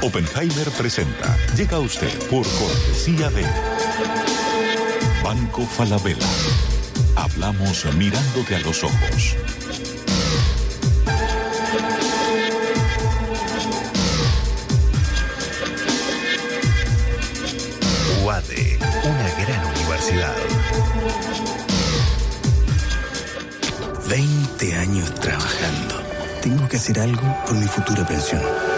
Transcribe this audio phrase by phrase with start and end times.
[0.00, 1.36] Oppenheimer presenta.
[1.56, 3.44] Llega a usted por cortesía de
[5.24, 6.26] Banco Falabella.
[7.16, 9.36] Hablamos mirándote a los ojos.
[18.24, 20.36] UADE, una gran universidad.
[24.08, 26.02] 20 años trabajando.
[26.40, 28.77] Tengo que hacer algo por mi futura pensión.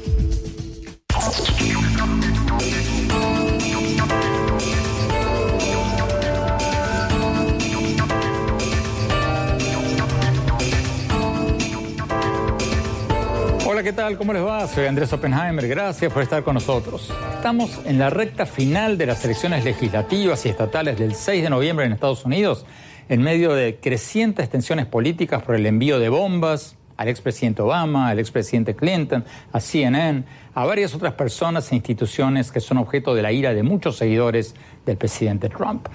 [14.17, 14.67] ¿Cómo les va?
[14.67, 15.67] Soy Andrés Oppenheimer.
[15.67, 17.13] Gracias por estar con nosotros.
[17.35, 21.85] Estamos en la recta final de las elecciones legislativas y estatales del 6 de noviembre
[21.85, 22.65] en Estados Unidos,
[23.09, 28.19] en medio de crecientes tensiones políticas por el envío de bombas al expresidente Obama, al
[28.19, 30.23] expresidente Clinton, a CNN,
[30.55, 34.55] a varias otras personas e instituciones que son objeto de la ira de muchos seguidores
[34.85, 35.87] del presidente Trump.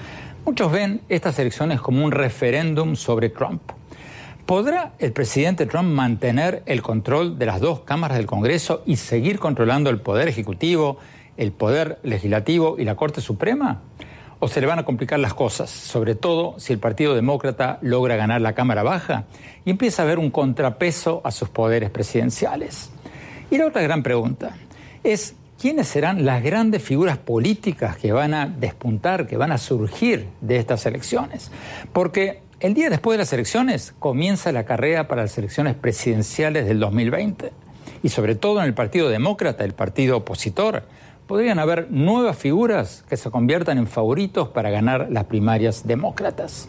[0.45, 3.63] Muchos ven estas elecciones como un referéndum sobre Trump.
[4.46, 9.40] ¿Podrá el presidente Trump mantener el control de las dos cámaras del Congreso y seguir
[9.40, 10.98] controlando el poder ejecutivo,
[11.36, 13.83] el poder legislativo y la Corte Suprema?
[14.39, 18.14] ¿O se le van a complicar las cosas, sobre todo si el Partido Demócrata logra
[18.14, 19.24] ganar la Cámara Baja
[19.64, 22.90] y empieza a haber un contrapeso a sus poderes presidenciales?
[23.51, 24.57] Y la otra gran pregunta
[25.02, 30.28] es, ¿quiénes serán las grandes figuras políticas que van a despuntar, que van a surgir
[30.40, 31.51] de estas elecciones?
[31.92, 36.80] Porque el día después de las elecciones comienza la carrera para las elecciones presidenciales del
[36.80, 37.52] 2020.
[38.02, 40.84] Y sobre todo en el Partido Demócrata, el partido opositor,
[41.27, 46.68] podrían haber nuevas figuras que se conviertan en favoritos para ganar las primarias demócratas.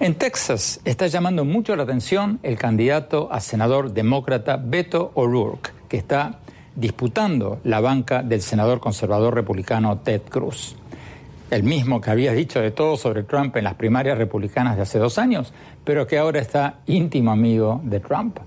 [0.00, 5.96] En Texas está llamando mucho la atención el candidato a senador demócrata Beto O'Rourke, que
[5.96, 6.40] está
[6.74, 10.76] disputando la banca del senador conservador republicano Ted Cruz
[11.50, 14.98] el mismo que había dicho de todo sobre Trump en las primarias republicanas de hace
[14.98, 15.52] dos años,
[15.84, 18.38] pero que ahora está íntimo amigo de Trump.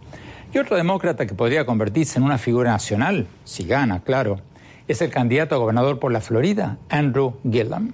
[0.54, 4.40] Y otro demócrata que podría convertirse en una figura nacional, si gana, claro,
[4.88, 7.92] es el candidato a gobernador por la Florida, Andrew Gillum.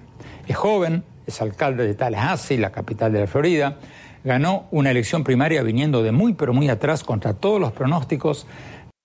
[0.48, 3.78] Es joven, es alcalde de Tallahassee, la capital de la Florida,
[4.24, 8.48] ganó una elección primaria viniendo de muy pero muy atrás contra todos los pronósticos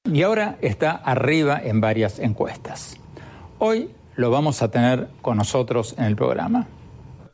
[0.04, 2.96] y ahora está arriba en varias encuestas.
[3.58, 6.66] Hoy lo vamos a tener con nosotros en el programa.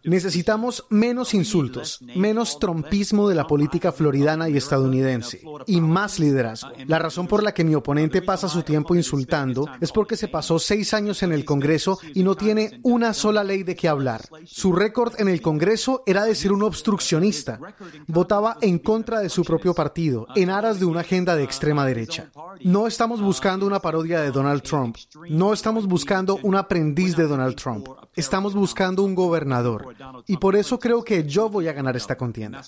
[0.05, 6.71] Necesitamos menos insultos, menos trompismo de la política floridana y estadounidense y más liderazgo.
[6.87, 10.59] La razón por la que mi oponente pasa su tiempo insultando es porque se pasó
[10.59, 14.23] seis años en el Congreso y no tiene una sola ley de qué hablar.
[14.45, 17.59] Su récord en el Congreso era de ser un obstruccionista.
[18.07, 22.31] Votaba en contra de su propio partido, en aras de una agenda de extrema derecha.
[22.63, 24.97] No estamos buscando una parodia de Donald Trump.
[25.31, 27.89] No estamos buscando un aprendiz de Donald Trump.
[28.17, 29.95] Estamos buscando un gobernador.
[30.27, 32.63] Y por eso creo que yo voy a ganar esta contienda.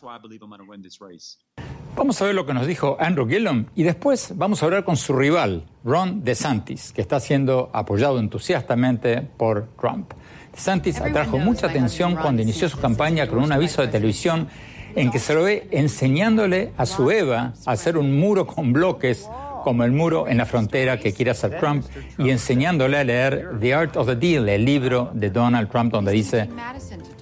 [1.96, 4.96] Vamos a ver lo que nos dijo Andrew Gillum y después vamos a hablar con
[4.96, 10.12] su rival, Ron DeSantis, que está siendo apoyado entusiastamente por Trump.
[10.52, 14.48] DeSantis atrajo mucha atención cuando inició su campaña con un aviso de televisión
[14.96, 19.28] en que se lo ve enseñándole a su Eva a hacer un muro con bloques
[19.66, 21.84] como el muro en la frontera que quiere hacer Trump
[22.18, 26.12] y enseñándole a leer The Art of the Deal, el libro de Donald Trump donde
[26.12, 26.48] dice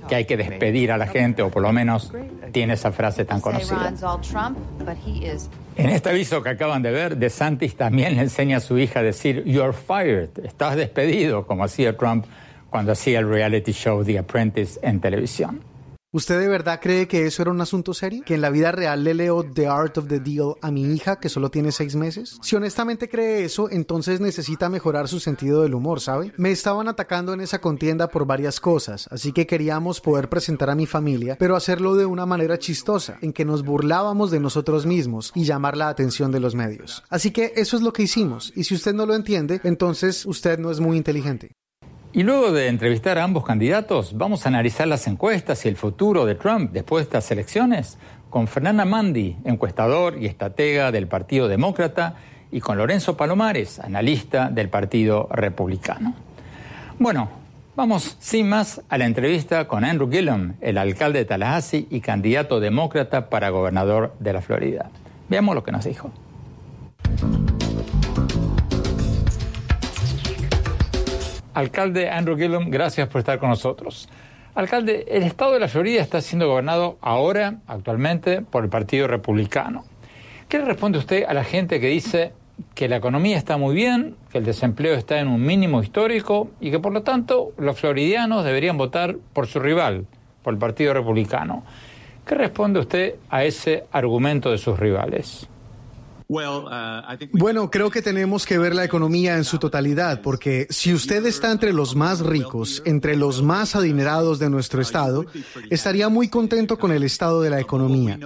[0.06, 2.12] que hay que despedir a la gente, o por lo menos
[2.52, 3.94] tiene esa frase tan conocida.
[5.76, 9.02] En este aviso que acaban de ver, DeSantis también le enseña a su hija a
[9.02, 12.26] decir, You're fired, estás despedido, como hacía Trump
[12.68, 15.62] cuando hacía el reality show The Apprentice en televisión.
[16.14, 18.22] ¿Usted de verdad cree que eso era un asunto serio?
[18.24, 21.18] ¿Que en la vida real le leo The Art of the Deal a mi hija
[21.18, 22.38] que solo tiene seis meses?
[22.40, 26.32] Si honestamente cree eso, entonces necesita mejorar su sentido del humor, ¿sabe?
[26.36, 30.76] Me estaban atacando en esa contienda por varias cosas, así que queríamos poder presentar a
[30.76, 35.32] mi familia, pero hacerlo de una manera chistosa, en que nos burlábamos de nosotros mismos
[35.34, 37.02] y llamar la atención de los medios.
[37.08, 40.60] Así que eso es lo que hicimos, y si usted no lo entiende, entonces usted
[40.60, 41.56] no es muy inteligente.
[42.16, 46.24] Y luego de entrevistar a ambos candidatos, vamos a analizar las encuestas y el futuro
[46.24, 47.98] de Trump después de estas elecciones
[48.30, 52.14] con Fernanda Mandi, encuestador y estratega del Partido Demócrata,
[52.52, 56.14] y con Lorenzo Palomares, analista del Partido Republicano.
[57.00, 57.28] Bueno,
[57.74, 62.60] vamos sin más a la entrevista con Andrew Gillum, el alcalde de Tallahassee y candidato
[62.60, 64.88] demócrata para gobernador de la Florida.
[65.28, 66.12] Veamos lo que nos dijo.
[71.54, 74.08] Alcalde Andrew Gillum, gracias por estar con nosotros.
[74.56, 79.84] Alcalde, el estado de la Florida está siendo gobernado ahora, actualmente, por el Partido Republicano.
[80.48, 82.32] ¿Qué le responde usted a la gente que dice
[82.74, 86.72] que la economía está muy bien, que el desempleo está en un mínimo histórico y
[86.72, 90.06] que por lo tanto los floridianos deberían votar por su rival,
[90.42, 91.64] por el Partido Republicano?
[92.26, 95.48] ¿Qué responde usted a ese argumento de sus rivales?
[96.26, 96.38] Uh,
[97.32, 101.52] bueno, creo que tenemos que ver la economía en su totalidad, porque si usted está
[101.52, 105.26] entre los más ricos, entre los más adinerados de nuestro estado,
[105.68, 108.18] estaría muy contento con el estado de la economía.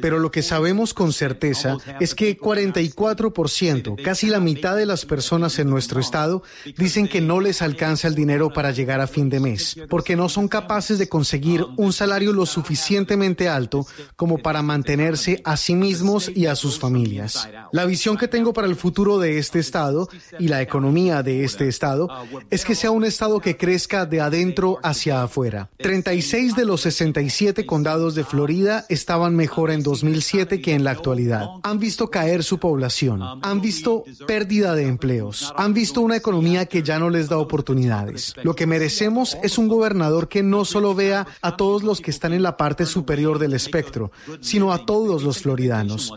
[0.00, 5.58] Pero lo que sabemos con certeza es que 44%, casi la mitad de las personas
[5.58, 6.44] en nuestro estado,
[6.76, 10.28] dicen que no les alcanza el dinero para llegar a fin de mes, porque no
[10.28, 16.30] son capaces de conseguir un salario lo suficientemente alto como para mantenerse a sí mismos
[16.32, 17.23] y a sus familias.
[17.72, 21.68] La visión que tengo para el futuro de este Estado y la economía de este
[21.68, 22.08] Estado
[22.50, 25.70] es que sea un Estado que crezca de adentro hacia afuera.
[25.78, 31.48] 36 de los 67 condados de Florida estaban mejor en 2007 que en la actualidad.
[31.62, 36.82] Han visto caer su población, han visto pérdida de empleos, han visto una economía que
[36.82, 38.34] ya no les da oportunidades.
[38.42, 42.32] Lo que merecemos es un gobernador que no solo vea a todos los que están
[42.32, 44.10] en la parte superior del espectro,
[44.40, 46.12] sino a todos los floridanos.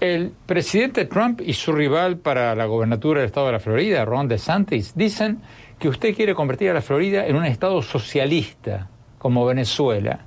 [0.00, 4.28] El presidente Trump y su rival para la gobernatura del estado de la Florida, Ron
[4.28, 5.40] DeSantis, dicen
[5.78, 10.20] que usted quiere convertir a la Florida en un estado socialista, como Venezuela.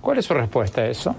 [0.00, 1.16] ¿Cuál es su respuesta a eso?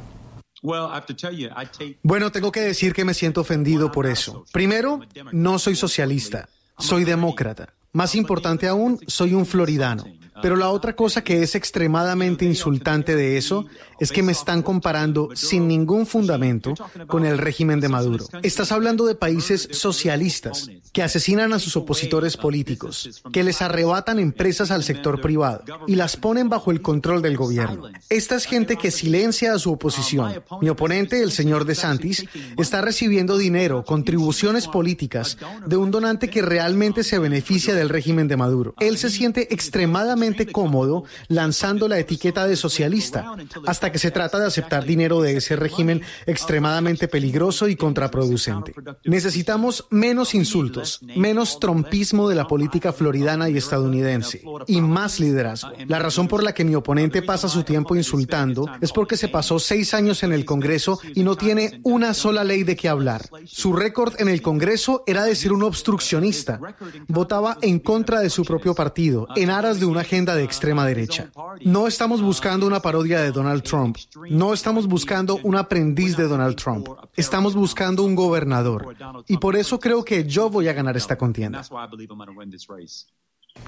[2.03, 4.45] Bueno, tengo que decir que me siento ofendido por eso.
[4.51, 4.99] Primero,
[5.31, 7.73] no soy socialista, soy demócrata.
[7.93, 10.03] Más importante aún, soy un floridano.
[10.41, 13.65] Pero la otra cosa que es extremadamente insultante de eso
[13.99, 16.73] es que me están comparando sin ningún fundamento
[17.07, 18.25] con el régimen de Maduro.
[18.43, 24.71] Estás hablando de países socialistas que asesinan a sus opositores políticos, que les arrebatan empresas
[24.71, 27.83] al sector privado y las ponen bajo el control del gobierno.
[28.09, 30.41] Esta es gente que silencia a su oposición.
[30.61, 32.25] Mi oponente, el señor DeSantis,
[32.57, 38.37] está recibiendo dinero, contribuciones políticas de un donante que realmente se beneficia del régimen de
[38.37, 38.73] Maduro.
[38.79, 43.35] Él se siente extremadamente cómodo lanzando la etiqueta de socialista
[43.65, 48.73] hasta que se trata de aceptar dinero de ese régimen extremadamente peligroso y contraproducente.
[49.05, 55.71] Necesitamos menos insultos, menos trompismo de la política floridana y estadounidense y más liderazgo.
[55.87, 59.59] La razón por la que mi oponente pasa su tiempo insultando es porque se pasó
[59.59, 63.29] seis años en el Congreso y no tiene una sola ley de qué hablar.
[63.45, 66.59] Su récord en el Congreso era de ser un obstruccionista.
[67.07, 71.29] Votaba en contra de su propio partido, en aras de una agenda de extrema derecha.
[71.61, 73.97] No estamos buscando una parodia de Donald Trump
[74.29, 76.87] no estamos buscando un aprendiz de Donald Trump.
[77.15, 78.95] Estamos buscando un gobernador.
[79.27, 81.63] Y por eso creo que yo voy a ganar esta contienda.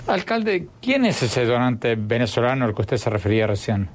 [0.08, 3.89] Alcalde, ¿quién es ese donante venezolano al que usted se refería recién?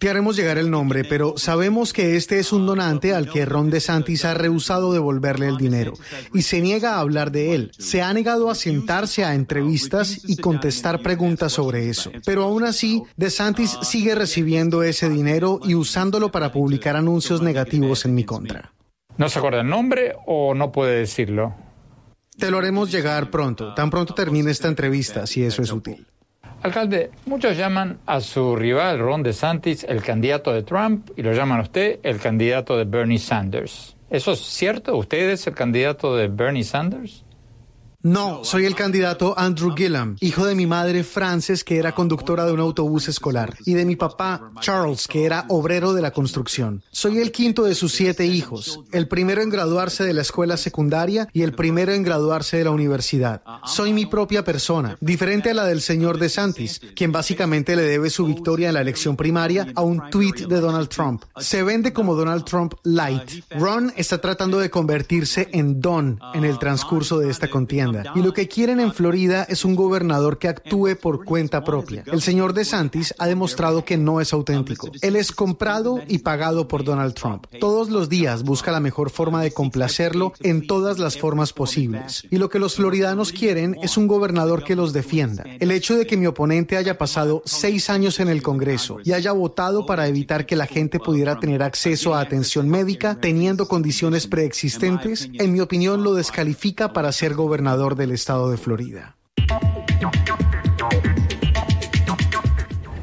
[0.00, 3.68] Te haremos llegar el nombre, pero sabemos que este es un donante al que Ron
[3.68, 5.92] DeSantis ha rehusado devolverle el dinero
[6.32, 7.70] y se niega a hablar de él.
[7.78, 12.10] Se ha negado a sentarse a entrevistas y contestar preguntas sobre eso.
[12.24, 18.14] Pero aún así, DeSantis sigue recibiendo ese dinero y usándolo para publicar anuncios negativos en
[18.14, 18.72] mi contra.
[19.18, 21.54] ¿No se acuerda el nombre o no puede decirlo?
[22.38, 26.06] Te lo haremos llegar pronto, tan pronto termine esta entrevista, si eso es útil.
[26.62, 31.60] Alcalde, muchos llaman a su rival Ron DeSantis el candidato de Trump y lo llaman
[31.60, 33.96] a usted el candidato de Bernie Sanders.
[34.10, 34.94] ¿Eso es cierto?
[34.94, 37.24] ¿Usted es el candidato de Bernie Sanders?
[38.02, 42.52] No, soy el candidato Andrew Gillum, hijo de mi madre Frances, que era conductora de
[42.52, 46.82] un autobús escolar, y de mi papá Charles, que era obrero de la construcción.
[46.90, 51.28] Soy el quinto de sus siete hijos, el primero en graduarse de la escuela secundaria
[51.34, 53.42] y el primero en graduarse de la universidad.
[53.66, 58.24] Soy mi propia persona, diferente a la del señor DeSantis, quien básicamente le debe su
[58.24, 61.24] victoria en la elección primaria a un tweet de Donald Trump.
[61.36, 63.44] Se vende como Donald Trump light.
[63.50, 67.89] Ron está tratando de convertirse en Don en el transcurso de esta contienda.
[68.14, 72.04] Y lo que quieren en Florida es un gobernador que actúe por cuenta propia.
[72.06, 74.90] El señor DeSantis ha demostrado que no es auténtico.
[75.00, 77.46] Él es comprado y pagado por Donald Trump.
[77.60, 82.26] Todos los días busca la mejor forma de complacerlo en todas las formas posibles.
[82.30, 85.44] Y lo que los floridanos quieren es un gobernador que los defienda.
[85.58, 89.32] El hecho de que mi oponente haya pasado seis años en el Congreso y haya
[89.32, 95.28] votado para evitar que la gente pudiera tener acceso a atención médica teniendo condiciones preexistentes,
[95.32, 99.16] en mi opinión lo descalifica para ser gobernador del estado de Florida.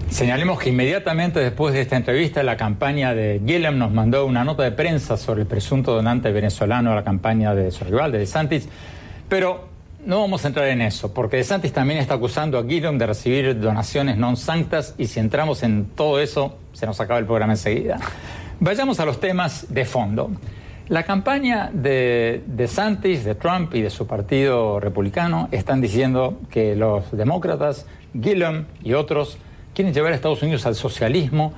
[0.10, 4.63] Señalemos que inmediatamente después de esta entrevista, la campaña de Gillum nos mandó una nota
[4.63, 8.67] de prensa sobre el presunto donante venezolano a la campaña de su rival, de DeSantis.
[9.29, 9.67] Pero
[10.05, 13.60] no vamos a entrar en eso, porque DeSantis también está acusando a Gillum de recibir
[13.60, 17.98] donaciones non sanctas y si entramos en todo eso, se nos acaba el programa enseguida.
[18.60, 20.31] Vayamos a los temas de fondo.
[20.89, 27.12] La campaña de DeSantis, de Trump y de su partido republicano están diciendo que los
[27.12, 29.38] demócratas, Gillum y otros,
[29.74, 31.51] quieren llevar a Estados Unidos al socialismo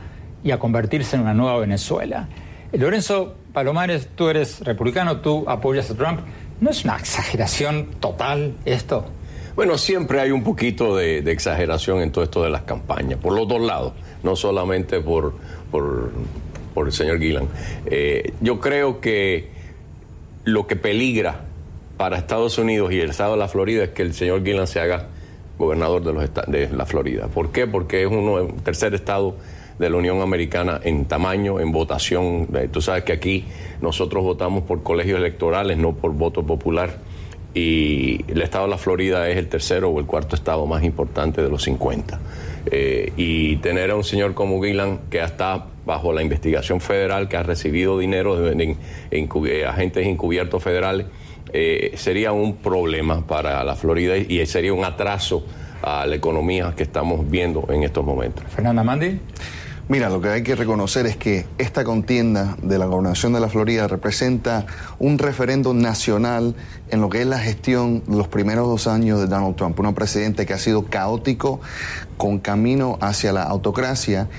[0.44, 2.28] y a convertirse en una nueva Venezuela.
[2.72, 6.22] Lorenzo Palomares, tú eres republicano, tú apoyas a Trump.
[6.60, 9.06] ¿No es una exageración total esto?
[9.56, 13.48] Bueno, siempre hay un poquito de, exageración en todo esto de las campañas, por los
[13.48, 13.94] dos lados,
[14.24, 15.36] no solamente por,
[15.70, 16.12] por,
[16.88, 17.48] el señor Gillan.
[17.86, 19.50] Eh, yo creo que
[20.44, 21.42] lo que peligra
[21.98, 24.80] para Estados Unidos y el estado de la Florida es que el señor Gillan se
[24.80, 25.08] haga
[25.58, 27.28] gobernador de, los de la Florida.
[27.28, 27.68] ¿Por qué?
[27.68, 29.36] Porque es uno, un tercer estado
[29.80, 32.48] de la Unión Americana en tamaño, en votación.
[32.54, 33.46] Eh, tú sabes que aquí
[33.82, 36.98] nosotros votamos por colegios electorales, no por voto popular.
[37.54, 41.42] Y el estado de la Florida es el tercero o el cuarto estado más importante
[41.42, 42.20] de los 50.
[42.66, 47.38] Eh, y tener a un señor como Gillan que está bajo la investigación federal, que
[47.38, 48.76] ha recibido dinero de,
[49.12, 51.08] eh, agentes encubiertos federales,
[51.52, 55.46] eh, sería un problema para la Florida y sería un atraso
[55.82, 58.44] a la economía que estamos viendo en estos momentos.
[58.50, 59.20] Fernanda Mandi.
[59.90, 63.50] Mira, lo que hay que reconocer es que esta contienda de la gobernación de la
[63.50, 64.68] Florida representa
[65.00, 66.54] un referendo nacional
[66.92, 69.96] en lo que es la gestión de los primeros dos años de Donald Trump, un
[69.96, 71.60] presidente que ha sido caótico,
[72.18, 74.30] con camino hacia la autocracia,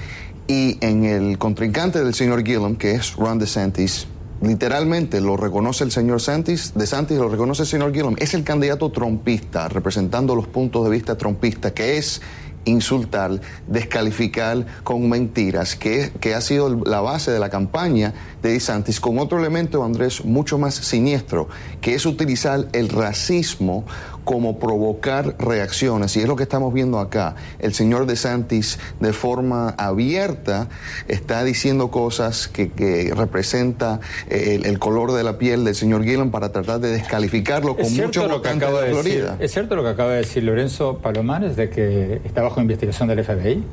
[0.47, 4.07] y en el contrincante del señor Gillum, que es Ron DeSantis,
[4.41, 8.45] literalmente lo reconoce el señor Santis, de Santis lo reconoce el señor Gillum, es el
[8.45, 12.23] candidato trompista, representando los puntos de vista trompistas, que es
[12.65, 19.01] insultar, descalificar con mentiras, que, que, ha sido la base de la campaña de DeSantis,
[19.01, 21.49] con otro elemento, Andrés, mucho más siniestro,
[21.81, 23.85] que es utilizar el racismo
[24.25, 26.17] como provocar reacciones.
[26.17, 27.35] Y es lo que estamos viendo acá.
[27.59, 30.69] El señor DeSantis, de forma abierta,
[31.09, 36.31] está diciendo cosas que, que representa eh, el, color de la piel del señor Gillen
[36.31, 39.37] para tratar de descalificarlo con mucho votante de, de Florida.
[39.41, 43.25] ¿Es cierto lo que acaba de decir Lorenzo Palomares de que está bajo investigación del
[43.25, 43.65] FBI?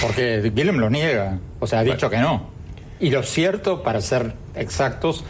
[0.00, 2.57] Porque Gillen lo niega, o sea, ha dicho que no.
[3.00, 5.24] Y lo cierto, para ser exactos,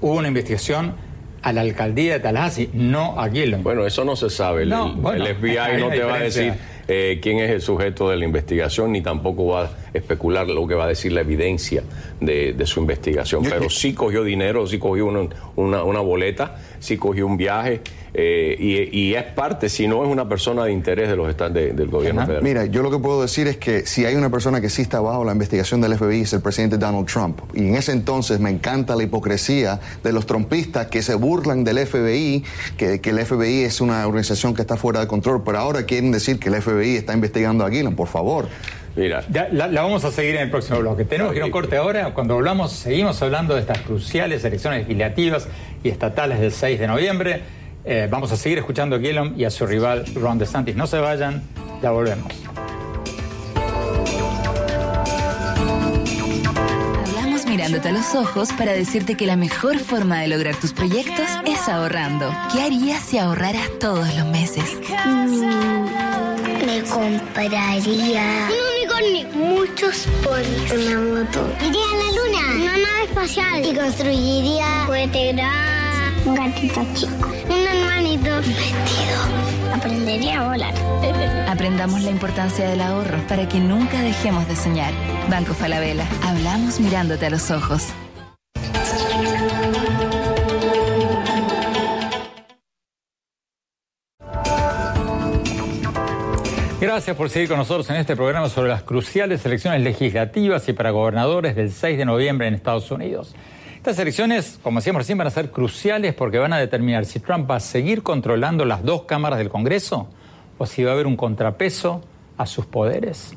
[0.00, 0.94] hubo una investigación
[1.42, 3.62] a la alcaldía de Tallahassee, no a Gillum.
[3.62, 4.64] Bueno, eso no se sabe.
[4.64, 6.52] el, FBI no te va a decir
[6.86, 10.74] eh, quién es el sujeto de la investigación, ni tampoco va a especular lo que
[10.74, 11.82] va a decir la evidencia
[12.20, 13.42] de, su investigación.
[13.44, 17.80] Pero sí cogió dinero, sí cogió una, una, una boleta, sí cogió un viaje
[18.12, 21.88] eh, y, es parte, si no es una persona de interés de los estados del
[21.88, 22.42] gobierno federal.
[22.42, 25.00] Mira, yo lo que puedo decir es que si hay una persona que sí está
[25.00, 27.40] bajo la investigación del FBI es el presidente Donald Trump.
[27.54, 31.86] Y en ese entonces me encanta la hipocresía de los trumpistas que se burlan del
[31.86, 32.44] FBI,
[32.76, 36.12] que, que el FBI es una organización que está fuera de control, pero ahora quieren
[36.12, 38.48] decir que el FBI está investigando a Gillen, por favor.
[38.96, 39.24] Mira.
[39.52, 41.04] la, vamos a seguir en el próximo bloque.
[41.04, 42.12] Tenemos que ir a un corte ahora.
[42.12, 45.48] Cuando volvamos, seguimos hablando de estas cruciales elecciones legislativas
[45.84, 47.59] y estatales del 6 de noviembre.
[47.84, 50.76] Eh, vamos a seguir escuchando a Gillum y a su rival Ron DeSantis.
[50.76, 51.42] No se vayan,
[51.82, 52.30] ya volvemos.
[57.06, 61.26] Hablamos mirándote a los ojos para decirte que la mejor forma de lograr tus proyectos
[61.46, 62.30] es ahorrando.
[62.52, 64.64] ¿Qué harías si ahorraras todos los meses?
[65.06, 65.44] Mm,
[66.66, 71.50] me compraría un unicornio, muchos ponis, una moto.
[71.66, 74.86] Iría a la luna, una nave espacial y construiría
[76.26, 77.29] un gatito chico.
[78.18, 79.72] Vestido.
[79.72, 80.74] Aprendería a volar.
[81.48, 84.92] Aprendamos la importancia del ahorro para que nunca dejemos de soñar.
[85.28, 86.06] Banco Falabella.
[86.24, 87.88] Hablamos mirándote a los ojos.
[96.80, 100.90] Gracias por seguir con nosotros en este programa sobre las cruciales elecciones legislativas y para
[100.90, 103.34] gobernadores del 6 de noviembre en Estados Unidos.
[103.80, 107.50] Estas elecciones, como decíamos recién, van a ser cruciales porque van a determinar si Trump
[107.50, 110.06] va a seguir controlando las dos cámaras del Congreso
[110.58, 112.02] o si va a haber un contrapeso
[112.36, 113.34] a sus poderes.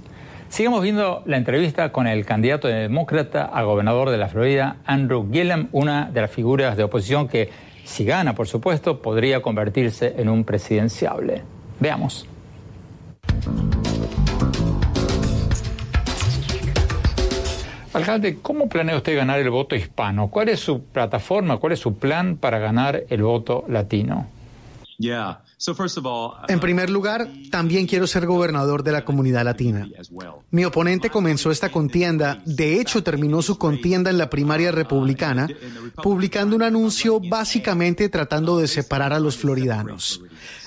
[0.49, 5.69] Sigamos viendo la entrevista con el candidato demócrata a gobernador de la Florida, Andrew Gillum,
[5.71, 7.49] una de las figuras de oposición que,
[7.85, 11.41] si gana, por supuesto, podría convertirse en un presidenciable.
[11.79, 12.27] Veamos.
[17.93, 20.29] Alcalde, ¿cómo planea usted ganar el voto hispano?
[20.29, 24.27] ¿Cuál es su plataforma, cuál es su plan para ganar el voto latino?
[26.47, 29.87] En primer lugar, también quiero ser gobernador de la comunidad latina.
[30.51, 35.47] Mi oponente comenzó esta contienda, de hecho terminó su contienda en la primaria republicana,
[36.01, 40.21] publicando un anuncio básicamente tratando de separar a los floridanos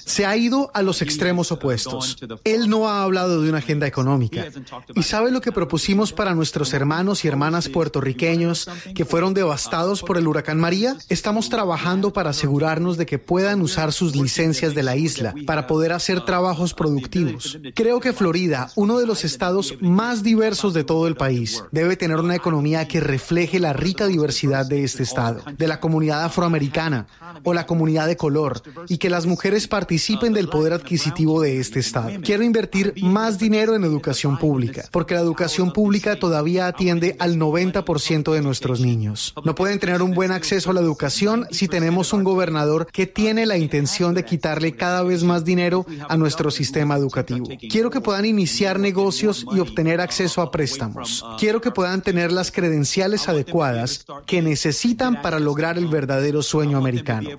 [0.06, 2.16] se ha ido a los extremos opuestos.
[2.44, 4.46] Él no ha hablado de una agenda económica.
[4.94, 10.16] ¿Y sabe lo que propusimos para nuestros hermanos y hermanas puertorriqueños que fueron devastados por
[10.16, 10.96] el huracán María?
[11.08, 15.92] Estamos trabajando para asegurarnos de que puedan usar sus licencias de la isla para poder
[15.92, 17.58] hacer trabajos productivos.
[17.74, 22.18] Creo que Florida, uno de los estados más diversos de todo el país, debe tener
[22.18, 27.08] una economía que refleje la rica diversidad de este estado, de la comunidad afroamericana
[27.42, 31.58] o la comunidad de color, y que las mujeres participen participen del poder adquisitivo de
[31.58, 32.10] este Estado.
[32.22, 38.34] Quiero invertir más dinero en educación pública, porque la educación pública todavía atiende al 90%
[38.34, 39.32] de nuestros niños.
[39.42, 43.46] No pueden tener un buen acceso a la educación si tenemos un gobernador que tiene
[43.46, 47.46] la intención de quitarle cada vez más dinero a nuestro sistema educativo.
[47.70, 51.24] Quiero que puedan iniciar negocios y obtener acceso a préstamos.
[51.38, 57.30] Quiero que puedan tener las credenciales adecuadas que necesitan para lograr el verdadero sueño americano.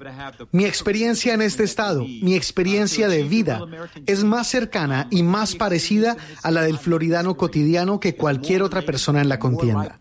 [0.52, 3.62] Mi experiencia en este estado, mi experiencia de vida
[4.06, 9.22] es más cercana y más parecida a la del floridano cotidiano que cualquier otra persona
[9.22, 9.98] en la contienda.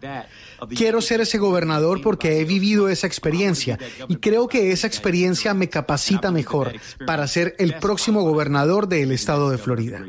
[0.74, 5.68] Quiero ser ese gobernador porque he vivido esa experiencia y creo que esa experiencia me
[5.68, 6.72] capacita mejor
[7.06, 10.02] para ser el próximo gobernador del estado de Florida.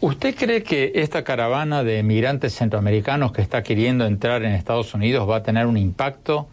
[0.00, 5.28] ¿Usted cree que esta caravana de migrantes centroamericanos que está queriendo entrar en Estados Unidos
[5.28, 6.48] va a tener un impacto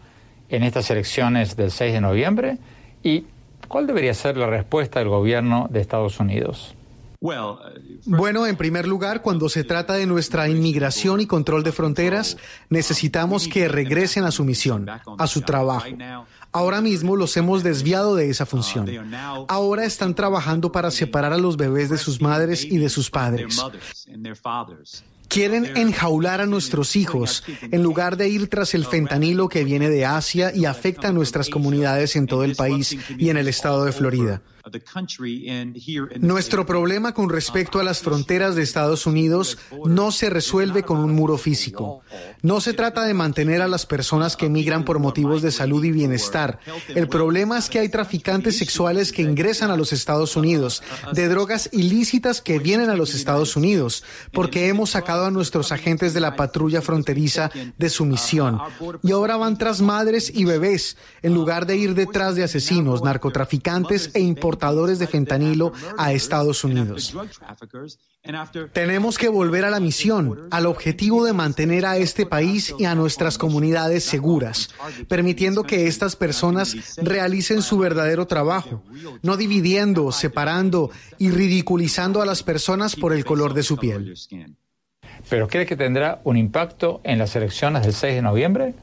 [0.48, 2.58] en estas elecciones del 6 de noviembre?
[3.04, 3.24] ¿Y
[3.68, 6.74] ¿Cuál debería ser la respuesta del gobierno de Estados Unidos?
[8.04, 12.36] Bueno, en primer lugar, cuando se trata de nuestra inmigración y control de fronteras,
[12.68, 15.88] necesitamos que regresen a su misión, a su trabajo.
[16.52, 18.88] Ahora mismo los hemos desviado de esa función.
[19.48, 23.60] Ahora están trabajando para separar a los bebés de sus madres y de sus padres.
[25.28, 30.04] Quieren enjaular a nuestros hijos en lugar de ir tras el fentanilo que viene de
[30.04, 33.92] Asia y afecta a nuestras comunidades en todo el país y en el estado de
[33.92, 34.42] Florida.
[36.18, 41.14] Nuestro problema con respecto a las fronteras de Estados Unidos no se resuelve con un
[41.14, 42.02] muro físico.
[42.42, 45.92] No se trata de mantener a las personas que migran por motivos de salud y
[45.92, 46.58] bienestar.
[46.88, 51.68] El problema es que hay traficantes sexuales que ingresan a los Estados Unidos, de drogas
[51.72, 54.02] ilícitas que vienen a los Estados Unidos,
[54.32, 58.60] porque hemos sacado a nuestros agentes de la patrulla fronteriza de su misión.
[59.04, 64.10] Y ahora van tras madres y bebés, en lugar de ir detrás de asesinos, narcotraficantes
[64.14, 64.55] e importadores
[64.98, 67.16] de fentanilo a Estados Unidos.
[68.72, 72.94] Tenemos que volver a la misión, al objetivo de mantener a este país y a
[72.94, 74.70] nuestras comunidades seguras,
[75.08, 78.82] permitiendo que estas personas realicen su verdadero trabajo,
[79.22, 84.14] no dividiendo, separando y ridiculizando a las personas por el color de su piel.
[85.28, 88.74] ¿Pero cree que tendrá un impacto en las elecciones del 6 de noviembre?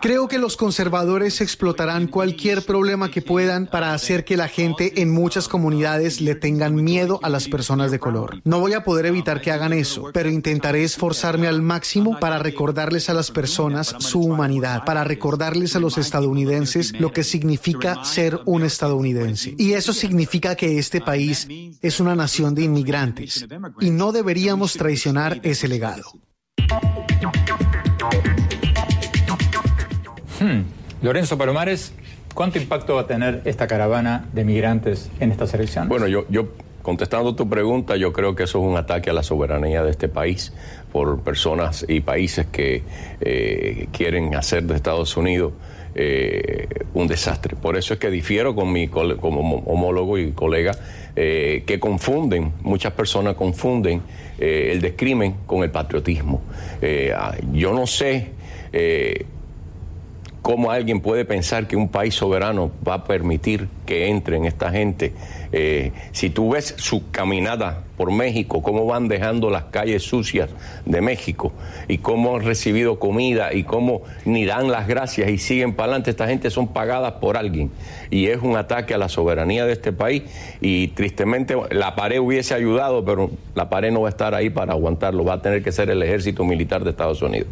[0.00, 5.10] Creo que los conservadores explotarán cualquier problema que puedan para hacer que la gente en
[5.10, 8.40] muchas comunidades le tengan miedo a las personas de color.
[8.44, 13.08] No voy a poder evitar que hagan eso, pero intentaré esforzarme al máximo para recordarles
[13.08, 18.64] a las personas su humanidad, para recordarles a los estadounidenses lo que significa ser un
[18.64, 19.54] estadounidense.
[19.58, 21.48] Y eso significa que este país
[21.82, 23.46] es una nación de inmigrantes
[23.80, 26.12] y no deberíamos traicionar ese legado.
[30.40, 30.62] Hmm.
[31.02, 31.92] Lorenzo Palomares,
[32.34, 35.88] ¿cuánto impacto va a tener esta caravana de migrantes en esta selección?
[35.88, 36.48] Bueno, yo, yo
[36.82, 40.08] contestando tu pregunta, yo creo que eso es un ataque a la soberanía de este
[40.08, 40.52] país
[40.92, 42.82] por personas y países que
[43.20, 45.52] eh, quieren hacer de Estados Unidos
[46.94, 47.56] un desastre.
[47.56, 50.70] Por eso es que difiero con mi como homólogo y colega
[51.16, 54.02] que confunden, muchas personas confunden
[54.38, 56.42] el descrimen con el patriotismo.
[57.16, 58.30] Ah, yo no sé
[60.48, 65.12] ¿Cómo alguien puede pensar que un país soberano va a permitir que entren esta gente?
[65.52, 70.48] Eh, si tú ves su caminada por México, cómo van dejando las calles sucias
[70.86, 71.52] de México
[71.86, 76.12] y cómo han recibido comida y cómo ni dan las gracias y siguen para adelante,
[76.12, 77.70] esta gente son pagadas por alguien
[78.10, 80.22] y es un ataque a la soberanía de este país
[80.62, 84.72] y tristemente la pared hubiese ayudado, pero la pared no va a estar ahí para
[84.72, 87.48] aguantarlo, va a tener que ser el ejército militar de Estados Unidos.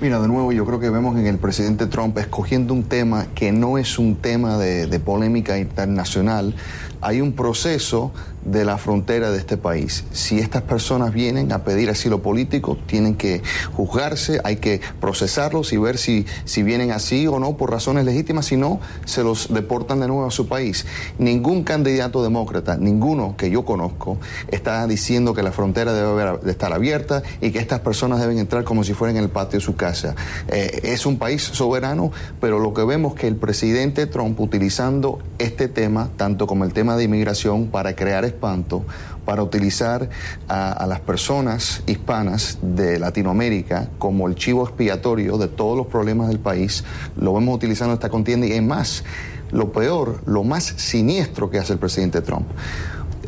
[0.00, 3.52] Mira, de nuevo, yo creo que vemos en el presidente Trump escogiendo un tema que
[3.52, 6.54] no es un tema de, polémica internacional,
[7.00, 8.12] hay un proceso
[8.44, 10.04] de la frontera de este país.
[10.12, 13.42] Si estas personas vienen a pedir asilo político, tienen que
[13.74, 18.46] juzgarse, hay que procesarlos y ver si, si vienen así o no por razones legítimas,
[18.46, 20.86] si no, se los deportan de nuevo a su país.
[21.18, 27.22] Ningún candidato demócrata, ninguno que yo conozco, está diciendo que la frontera debe estar abierta
[27.40, 30.14] y que estas personas deben entrar como si fueran el de su casa.
[30.48, 35.68] Eh, es un país soberano, pero lo que vemos que el presidente Trump utilizando este
[35.68, 38.84] tema, tanto como el tema de inmigración, para crear espanto
[39.24, 40.08] para utilizar
[40.48, 46.40] a, las personas hispanas de Latinoamérica como el chivo expiatorio de todos los problemas del
[46.40, 46.82] país.
[47.16, 49.04] Lo vemos utilizando esta contienda y es más,
[49.52, 52.48] lo peor, lo más siniestro que hace el presidente Trump.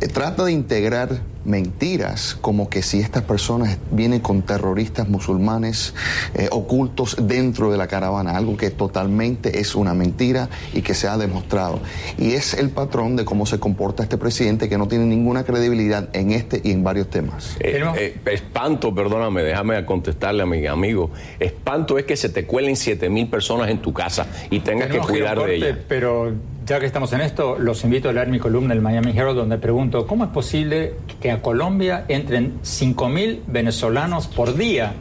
[0.03, 5.95] Eh, trata de integrar mentiras, como que si estas personas vienen con terroristas musulmanes
[6.35, 11.07] eh, ocultos dentro de la caravana, algo que totalmente es una mentira y que se
[11.07, 11.81] ha demostrado.
[12.19, 16.09] Y es el patrón de cómo se comporta este presidente que no tiene ninguna credibilidad
[16.15, 17.57] en este y en varios temas.
[17.61, 21.11] Eh, eh, espanto, perdóname, déjame contestarle a mi amigo.
[21.39, 24.99] Espanto es que se te cuelen 7 mil personas en tu casa y tengas que
[24.99, 25.79] cuidar de ellas.
[25.89, 26.33] Pero
[26.65, 29.59] ya que estamos en esto, los invito a leer mi columna del Miami Herald donde
[29.59, 34.95] pregunto, ¿cómo es posible que a Colombia entren 5.000 venezolanos por día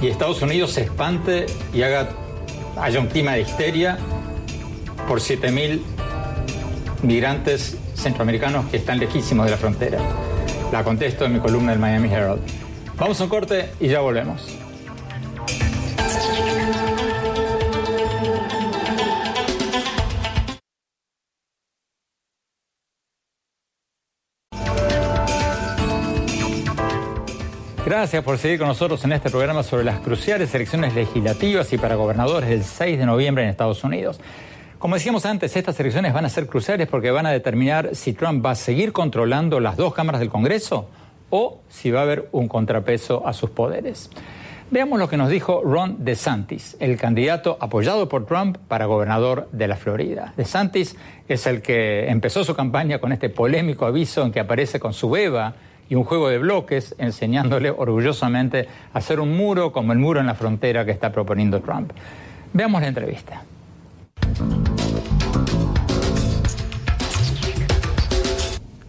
[0.00, 2.08] y Estados Unidos se espante y haga,
[2.76, 3.98] haya un clima de histeria
[5.06, 5.80] por 7.000
[7.02, 9.98] migrantes centroamericanos que están lejísimos de la frontera.
[10.72, 12.40] La contesto en mi columna del Miami Herald.
[12.98, 14.63] Vamos a un corte y ya volvemos.
[28.04, 31.94] Gracias por seguir con nosotros en este programa sobre las cruciales elecciones legislativas y para
[31.94, 34.20] gobernadores del 6 de noviembre en Estados Unidos.
[34.78, 38.44] Como decíamos antes, estas elecciones van a ser cruciales porque van a determinar si Trump
[38.44, 40.86] va a seguir controlando las dos cámaras del Congreso
[41.30, 44.10] o si va a haber un contrapeso a sus poderes.
[44.70, 49.66] Veamos lo que nos dijo Ron DeSantis, el candidato apoyado por Trump para gobernador de
[49.66, 50.34] la Florida.
[50.36, 50.94] DeSantis
[51.26, 55.08] es el que empezó su campaña con este polémico aviso en que aparece con su
[55.08, 55.54] beba
[55.88, 60.26] y un juego de bloques enseñándole orgullosamente a hacer un muro como el muro en
[60.26, 61.92] la frontera que está proponiendo Trump.
[62.52, 63.42] Veamos la entrevista.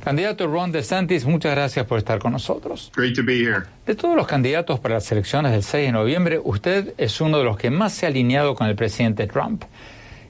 [0.06, 2.92] Candidato Ron DeSantis, muchas gracias por estar con nosotros.
[2.96, 7.44] De todos los candidatos para las elecciones del 6 de noviembre, usted es uno de
[7.44, 9.64] los que más se ha alineado con el presidente Trump.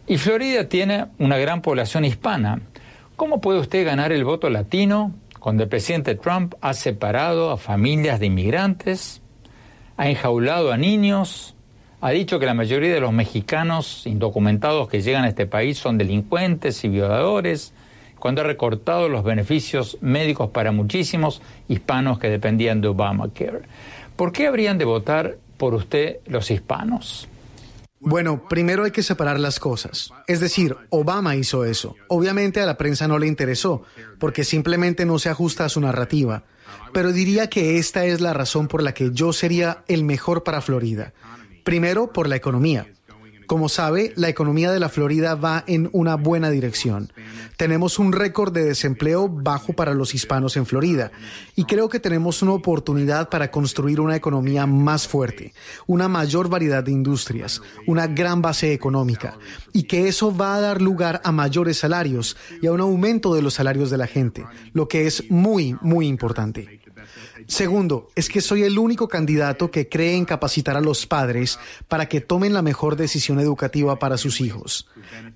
[0.07, 2.61] Y Florida tiene una gran población hispana.
[3.17, 5.13] ¿Cómo puede usted ganar el voto latino
[5.45, 9.21] cuando el presidente Trump ha separado a familias de inmigrantes,
[9.95, 11.53] ha enjaulado a niños,
[12.01, 15.99] ha dicho que la mayoría de los mexicanos indocumentados que llegan a este país son
[15.99, 17.75] delincuentes y violadores,
[18.17, 23.61] cuando ha recortado los beneficios médicos para muchísimos hispanos que dependían de Obamacare.
[24.15, 27.27] ¿Por qué habrían de votar por usted los hispanos?
[28.05, 30.11] Bueno, primero hay que separar las cosas.
[30.27, 31.95] Es decir, Obama hizo eso.
[32.07, 33.81] Obviamente a la prensa no le interesó,
[34.19, 36.43] porque simplemente no se ajusta a su narrativa.
[36.93, 40.61] Pero diría que esta es la razón por la que yo sería el mejor para
[40.61, 41.13] Florida.
[41.63, 42.87] Primero, por la economía.
[43.47, 47.11] Como sabe, la economía de la Florida va en una buena dirección.
[47.57, 51.11] Tenemos un récord de desempleo bajo para los hispanos en Florida
[51.55, 55.53] y creo que tenemos una oportunidad para construir una economía más fuerte,
[55.87, 59.37] una mayor variedad de industrias, una gran base económica
[59.73, 63.41] y que eso va a dar lugar a mayores salarios y a un aumento de
[63.41, 66.81] los salarios de la gente, lo que es muy, muy importante.
[67.47, 72.07] Segundo, es que soy el único candidato que cree en capacitar a los padres para
[72.07, 74.87] que tomen la mejor decisión educativa para sus hijos.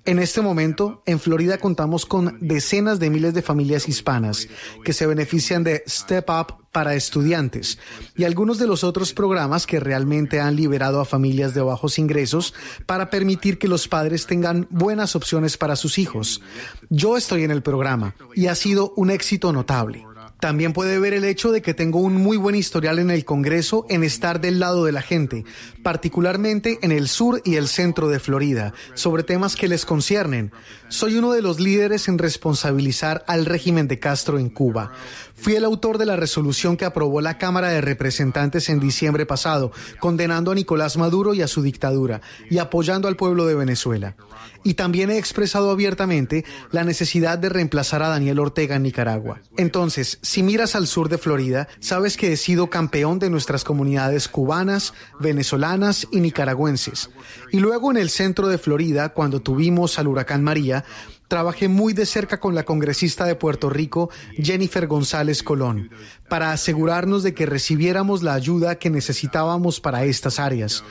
[0.04, 4.48] En este momento, en Florida contamos con decenas de miles de familias hispanas
[4.84, 7.78] que se benefician de Step Up para estudiantes
[8.16, 12.54] y algunos de los otros programas que realmente han liberado a familias de bajos ingresos
[12.86, 16.40] para permitir que los padres tengan buenas opciones para sus hijos.
[16.88, 20.06] Yo estoy en el programa y ha sido un éxito notable.
[20.40, 23.84] También puede ver el hecho de que tengo un muy buen historial en el Congreso
[23.90, 25.44] en estar del lado de la gente,
[25.82, 30.50] particularmente en el sur y el centro de Florida, sobre temas que les conciernen.
[30.88, 34.92] Soy uno de los líderes en responsabilizar al régimen de Castro en Cuba.
[35.40, 39.72] Fui el autor de la resolución que aprobó la Cámara de Representantes en diciembre pasado,
[39.98, 44.16] condenando a Nicolás Maduro y a su dictadura y apoyando al pueblo de Venezuela.
[44.62, 49.40] Y también he expresado abiertamente la necesidad de reemplazar a Daniel Ortega en Nicaragua.
[49.56, 54.28] Entonces, si miras al sur de Florida, sabes que he sido campeón de nuestras comunidades
[54.28, 57.08] cubanas, venezolanas y nicaragüenses.
[57.50, 60.84] Y luego en el centro de Florida, cuando tuvimos al huracán María,
[61.30, 65.88] trabajé muy de cerca con la congresista de Puerto Rico, Jennifer González Colón,
[66.28, 70.82] para asegurarnos de que recibiéramos la ayuda que necesitábamos para estas áreas.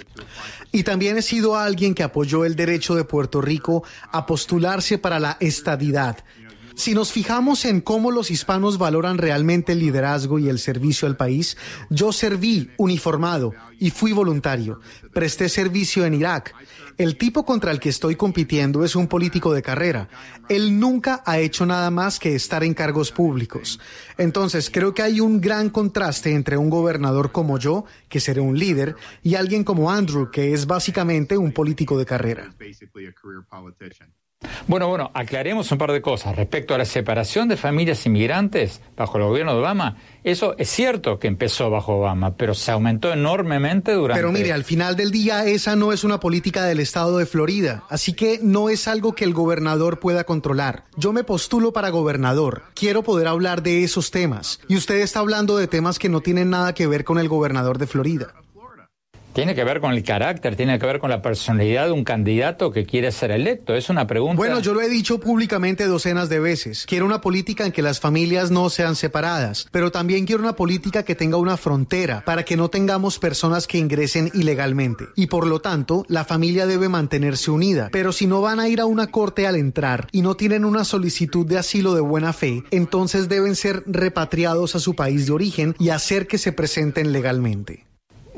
[0.71, 5.19] Y también he sido alguien que apoyó el derecho de Puerto Rico a postularse para
[5.19, 6.23] la estadidad.
[6.73, 11.17] Si nos fijamos en cómo los hispanos valoran realmente el liderazgo y el servicio al
[11.17, 11.58] país,
[11.89, 14.80] yo serví uniformado y fui voluntario.
[15.12, 16.56] Presté servicio en Irak.
[16.99, 20.09] El tipo contra el que estoy compitiendo es un político de carrera.
[20.49, 23.79] Él nunca ha hecho nada más que estar en cargos públicos.
[24.17, 28.59] Entonces, creo que hay un gran contraste entre un gobernador como yo, que seré un
[28.59, 32.53] líder, y alguien como Andrew, que es básicamente un político de carrera.
[34.69, 36.36] Bueno, bueno, aclaremos un par de cosas.
[36.36, 41.17] Respecto a la separación de familias inmigrantes bajo el gobierno de Obama, eso es cierto
[41.17, 44.21] que empezó bajo Obama, pero se aumentó enormemente durante...
[44.21, 47.84] Pero mire, al final del día esa no es una política del estado de Florida,
[47.89, 50.84] así que no es algo que el gobernador pueda controlar.
[50.95, 55.58] Yo me postulo para gobernador, quiero poder hablar de esos temas, y usted está hablando
[55.58, 58.36] de temas que no tienen nada que ver con el gobernador de Florida.
[59.34, 62.72] Tiene que ver con el carácter, tiene que ver con la personalidad de un candidato
[62.72, 63.76] que quiere ser electo.
[63.76, 64.36] Es una pregunta.
[64.36, 66.86] Bueno, yo lo he dicho públicamente docenas de veces.
[66.88, 71.04] Quiero una política en que las familias no sean separadas, pero también quiero una política
[71.04, 75.06] que tenga una frontera para que no tengamos personas que ingresen ilegalmente.
[75.15, 77.89] Y por lo tanto, la familia debe mantenerse unida.
[77.92, 80.84] Pero si no van a ir a una corte al entrar y no tienen una
[80.84, 85.76] solicitud de asilo de buena fe, entonces deben ser repatriados a su país de origen
[85.80, 87.88] y hacer que se presenten legalmente.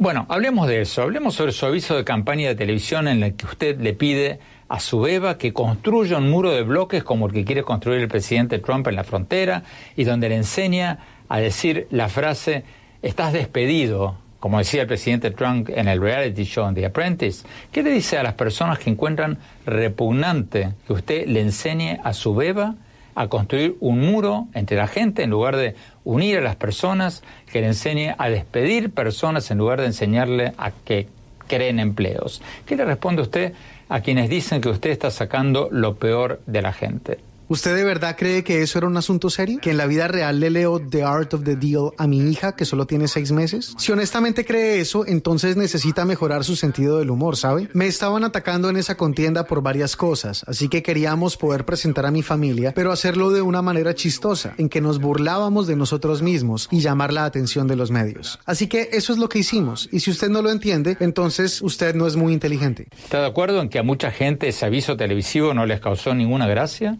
[0.01, 3.45] Bueno, hablemos de eso, hablemos sobre su aviso de campaña de televisión en el que
[3.45, 7.45] usted le pide a su beba que construya un muro de bloques como el que
[7.45, 9.61] quiere construir el presidente Trump en la frontera
[9.95, 10.97] y donde le enseña
[11.29, 12.63] a decir la frase
[13.03, 17.45] estás despedido, como decía el presidente Trump en el reality show The Apprentice.
[17.71, 19.37] ¿Qué le dice a las personas que encuentran
[19.67, 22.73] repugnante que usted le enseñe a su beba
[23.15, 27.61] a construir un muro entre la gente en lugar de unir a las personas, que
[27.61, 31.07] le enseñe a despedir personas en lugar de enseñarle a que
[31.47, 32.41] creen empleos.
[32.65, 33.53] ¿Qué le responde usted
[33.89, 37.30] a quienes dicen que usted está sacando lo peor de la gente?
[37.51, 39.59] ¿Usted de verdad cree que eso era un asunto serio?
[39.61, 42.55] ¿Que en la vida real le leo The Art of the Deal a mi hija
[42.55, 43.73] que solo tiene seis meses?
[43.77, 47.67] Si honestamente cree eso, entonces necesita mejorar su sentido del humor, ¿sabe?
[47.73, 52.11] Me estaban atacando en esa contienda por varias cosas, así que queríamos poder presentar a
[52.11, 56.69] mi familia, pero hacerlo de una manera chistosa, en que nos burlábamos de nosotros mismos
[56.71, 58.39] y llamar la atención de los medios.
[58.45, 61.95] Así que eso es lo que hicimos, y si usted no lo entiende, entonces usted
[61.95, 62.87] no es muy inteligente.
[63.03, 66.47] ¿Está de acuerdo en que a mucha gente ese aviso televisivo no les causó ninguna
[66.47, 66.97] gracia?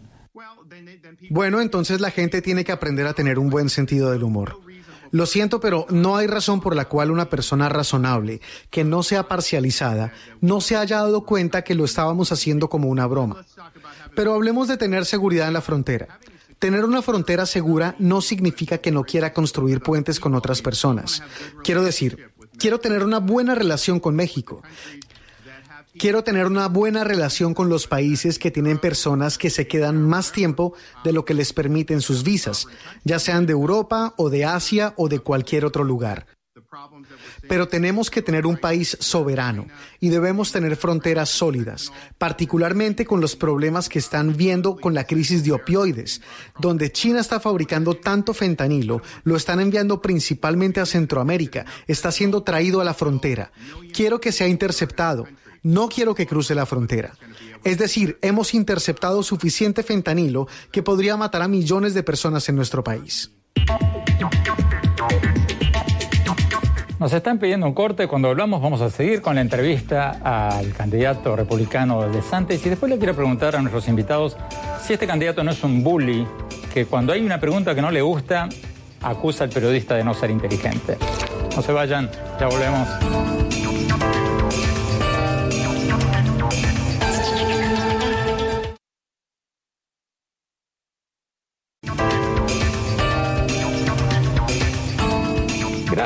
[1.30, 4.58] Bueno, entonces la gente tiene que aprender a tener un buen sentido del humor.
[5.12, 9.28] Lo siento, pero no hay razón por la cual una persona razonable, que no sea
[9.28, 13.44] parcializada, no se haya dado cuenta que lo estábamos haciendo como una broma.
[14.16, 16.18] Pero hablemos de tener seguridad en la frontera.
[16.58, 21.22] Tener una frontera segura no significa que no quiera construir puentes con otras personas.
[21.62, 24.62] Quiero decir, quiero tener una buena relación con México.
[25.98, 30.32] Quiero tener una buena relación con los países que tienen personas que se quedan más
[30.32, 30.74] tiempo
[31.04, 32.66] de lo que les permiten sus visas,
[33.04, 36.26] ya sean de Europa o de Asia o de cualquier otro lugar.
[37.48, 39.66] Pero tenemos que tener un país soberano
[40.00, 45.44] y debemos tener fronteras sólidas, particularmente con los problemas que están viendo con la crisis
[45.44, 46.22] de opioides,
[46.58, 52.80] donde China está fabricando tanto fentanilo, lo están enviando principalmente a Centroamérica, está siendo traído
[52.80, 53.52] a la frontera.
[53.92, 55.26] Quiero que sea interceptado
[55.62, 57.12] no quiero que cruce la frontera.
[57.64, 62.82] Es decir, hemos interceptado suficiente fentanilo que podría matar a millones de personas en nuestro
[62.82, 63.30] país.
[66.98, 68.06] Nos están pidiendo un corte.
[68.06, 72.64] Cuando hablamos, vamos a seguir con la entrevista al candidato republicano de Santos.
[72.64, 74.36] Y después le quiero preguntar a nuestros invitados
[74.80, 76.24] si este candidato no es un bully,
[76.72, 78.48] que cuando hay una pregunta que no le gusta,
[79.00, 80.96] acusa al periodista de no ser inteligente.
[81.56, 82.88] No se vayan, ya volvemos.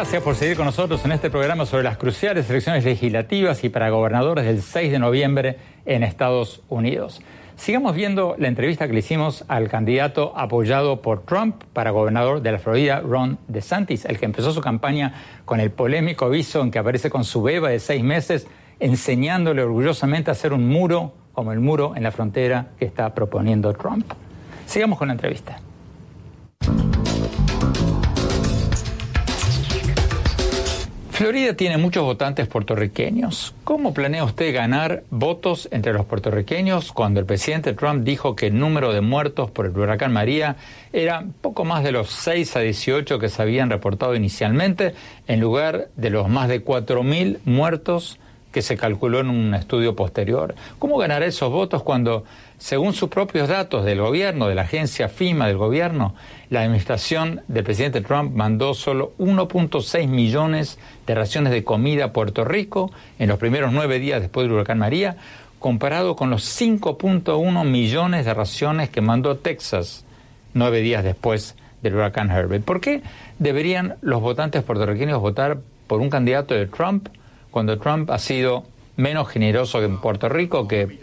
[0.06, 3.90] Gracias por seguir con nosotros en este programa sobre las cruciales elecciones legislativas y para
[3.90, 7.20] gobernadores del 6 de noviembre en Estados Unidos.
[7.56, 12.52] Sigamos viendo la entrevista que le hicimos al candidato apoyado por Trump para gobernador de
[12.52, 15.12] la Florida, Ron DeSantis, el que empezó su campaña
[15.44, 18.46] con el polémico aviso en que aparece con su beba de seis meses,
[18.78, 23.74] enseñándole orgullosamente a hacer un muro como el muro en la frontera que está proponiendo
[23.74, 24.06] Trump.
[24.66, 25.58] Sigamos con la entrevista.
[31.16, 33.55] Florida tiene muchos votantes puertorriqueños.
[33.64, 38.59] ¿Cómo planea usted ganar votos entre los puertorriqueños cuando el presidente Trump dijo que el
[38.59, 40.57] número de muertos por el huracán María
[40.92, 44.94] era poco más de los 6 a 18 que se habían reportado inicialmente,
[45.26, 48.18] en lugar de los más de 4.000 muertos
[48.52, 50.55] que se calculó en un estudio posterior?
[50.79, 52.24] ¿Cómo ganará esos votos cuando
[52.58, 56.14] según sus propios datos del gobierno, de la agencia FIMA del gobierno,
[56.48, 62.44] la administración del presidente Trump mandó solo 1.6 millones de raciones de comida a Puerto
[62.44, 65.16] Rico en los primeros nueve días después del huracán María,
[65.58, 70.04] comparado con los 5.1 millones de raciones que mandó Texas
[70.54, 72.64] nueve días después del huracán Herbert.
[72.64, 73.02] ¿Por qué
[73.38, 77.08] deberían los votantes puertorriqueños votar por un candidato de Trump
[77.50, 78.64] cuando Trump ha sido
[78.96, 80.98] menos generoso en Puerto Rico que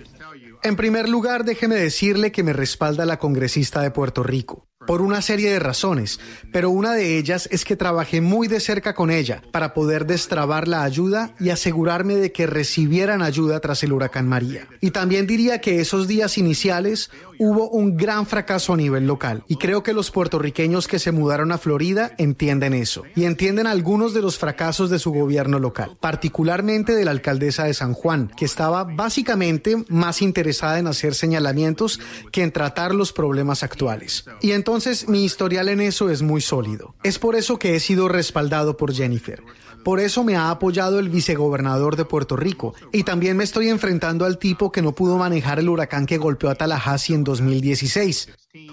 [0.63, 5.22] en primer lugar, déjeme decirle que me respalda la congresista de Puerto Rico por una
[5.22, 6.19] serie de razones,
[6.52, 10.67] pero una de ellas es que trabajé muy de cerca con ella para poder destrabar
[10.67, 14.67] la ayuda y asegurarme de que recibieran ayuda tras el huracán María.
[14.82, 19.58] Y también diría que esos días iniciales hubo un gran fracaso a nivel local y
[19.58, 24.22] creo que los puertorriqueños que se mudaron a Florida entienden eso y entienden algunos de
[24.22, 28.84] los fracasos de su gobierno local, particularmente de la alcaldesa de San Juan, que estaba
[28.84, 32.00] básicamente más interesada en hacer señalamientos
[32.32, 34.26] que en tratar los problemas actuales.
[34.41, 36.95] Y entonces entonces mi historial en eso es muy sólido.
[37.03, 39.43] Es por eso que he sido respaldado por Jennifer.
[39.83, 44.25] Por eso me ha apoyado el vicegobernador de Puerto Rico y también me estoy enfrentando
[44.25, 48.29] al tipo que no pudo manejar el huracán que golpeó a Tallahassee en 2016.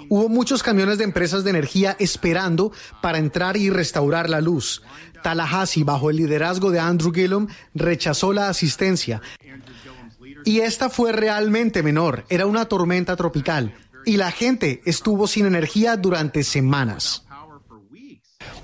[0.09, 4.81] Hubo muchos camiones de empresas de energía esperando para entrar y restaurar la luz.
[5.23, 9.21] Tallahassee, bajo el liderazgo de Andrew Gillum, rechazó la asistencia.
[10.47, 15.97] Y esta fue realmente menor, era una tormenta tropical y la gente estuvo sin energía
[15.97, 17.25] durante semanas.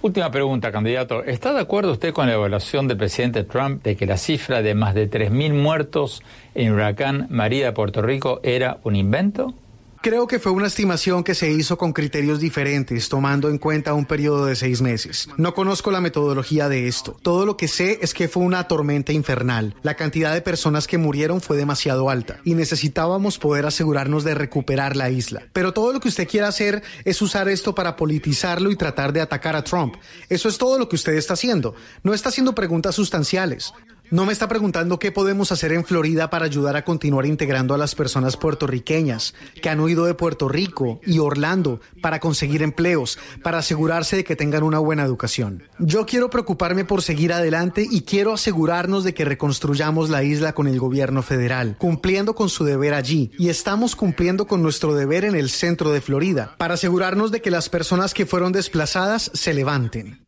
[0.03, 1.25] Última pregunta, candidato.
[1.25, 4.75] ¿Está de acuerdo usted con la evaluación del presidente Trump de que la cifra de
[4.75, 6.23] más de 3.000 muertos
[6.55, 9.55] en huracán María de Puerto Rico era un invento?
[10.07, 14.05] Creo que fue una estimación que se hizo con criterios diferentes, tomando en cuenta un
[14.05, 15.29] periodo de seis meses.
[15.37, 17.17] No conozco la metodología de esto.
[17.23, 19.75] Todo lo que sé es que fue una tormenta infernal.
[19.83, 24.95] La cantidad de personas que murieron fue demasiado alta y necesitábamos poder asegurarnos de recuperar
[24.95, 25.43] la isla.
[25.53, 29.23] Pero todo lo que usted quiera hacer es usar esto para politizarlo y tratar de
[29.23, 29.97] atacar a Trump.
[30.29, 31.75] Eso es todo lo que usted está haciendo.
[32.05, 33.73] No está haciendo preguntas sustanciales.
[34.11, 37.79] No me está preguntando qué podemos hacer en Florida para ayudar a continuar integrando a
[37.79, 43.59] las personas puertorriqueñas que han huido de Puerto Rico y Orlando para conseguir empleos, para
[43.59, 45.65] asegurarse de que tengan una buena educación.
[45.81, 50.69] Yo quiero preocuparme por seguir adelante y quiero asegurarnos de que reconstruyamos la isla con
[50.69, 53.33] el gobierno federal, cumpliendo con su deber allí.
[53.39, 57.51] Y estamos cumpliendo con nuestro deber en el centro de Florida, para asegurarnos de que
[57.51, 60.26] las personas que fueron desplazadas se levanten.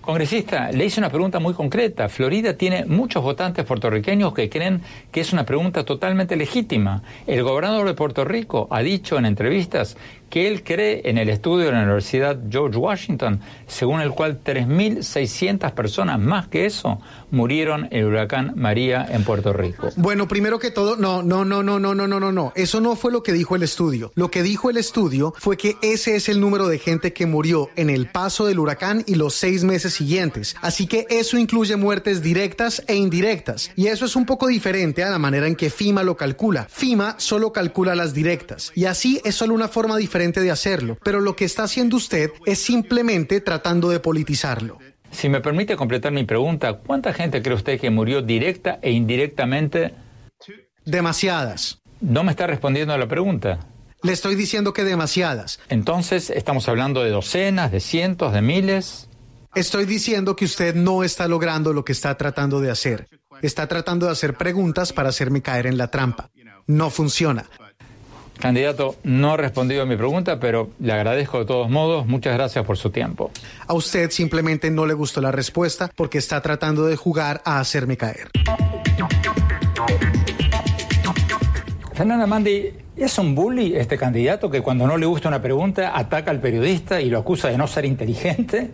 [0.00, 2.08] Congresista, le hice una pregunta muy concreta.
[2.08, 4.80] Florida tiene muchos votantes puertorriqueños que creen
[5.12, 7.02] que es una pregunta totalmente legítima.
[7.26, 9.98] El gobernador de Puerto Rico ha dicho en entrevistas
[10.30, 15.72] que él cree en el estudio de la Universidad George Washington, según el cual 3.600
[15.72, 19.90] personas más que eso murieron en el huracán María en Puerto Rico.
[19.96, 22.52] Bueno, primero que todo, no, no, no, no, no, no, no, no, no.
[22.54, 24.12] Eso no fue lo que dijo el estudio.
[24.14, 27.68] Lo que dijo el estudio fue que ese es el número de gente que murió
[27.76, 30.56] en el paso del huracán y los seis meses siguientes.
[30.60, 33.72] Así que eso incluye muertes directas e indirectas.
[33.74, 36.66] Y eso es un poco diferente a la manera en que FIMA lo calcula.
[36.70, 38.72] FIMA solo calcula las directas.
[38.76, 42.30] Y así es solo una forma diferente de hacerlo, pero lo que está haciendo usted
[42.44, 44.78] es simplemente tratando de politizarlo.
[45.10, 49.94] Si me permite completar mi pregunta, ¿cuánta gente cree usted que murió directa e indirectamente?
[50.84, 51.80] Demasiadas.
[52.00, 53.60] No me está respondiendo a la pregunta.
[54.02, 55.58] Le estoy diciendo que demasiadas.
[55.68, 59.08] Entonces, ¿estamos hablando de docenas, de cientos, de miles?
[59.54, 63.08] Estoy diciendo que usted no está logrando lo que está tratando de hacer.
[63.42, 66.30] Está tratando de hacer preguntas para hacerme caer en la trampa.
[66.66, 67.48] No funciona.
[68.40, 72.06] Candidato, no ha respondido a mi pregunta, pero le agradezco de todos modos.
[72.06, 73.30] Muchas gracias por su tiempo.
[73.66, 77.98] A usted simplemente no le gustó la respuesta porque está tratando de jugar a hacerme
[77.98, 78.30] caer.
[81.92, 86.30] Fernanda Mandi, ¿es un bully este candidato que cuando no le gusta una pregunta ataca
[86.30, 88.70] al periodista y lo acusa de no ser inteligente?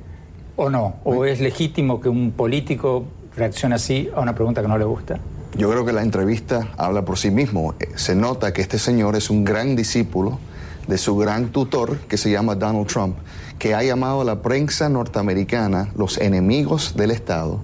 [0.55, 1.01] ¿O no?
[1.03, 3.05] ¿O es legítimo que un político
[3.37, 5.19] reaccione así a una pregunta que no le gusta?
[5.57, 7.75] Yo creo que la entrevista habla por sí mismo.
[7.81, 10.39] Eh, se nota que este señor es un gran discípulo
[10.87, 13.17] de su gran tutor que se llama Donald Trump,
[13.59, 17.63] que ha llamado a la prensa norteamericana los enemigos del Estado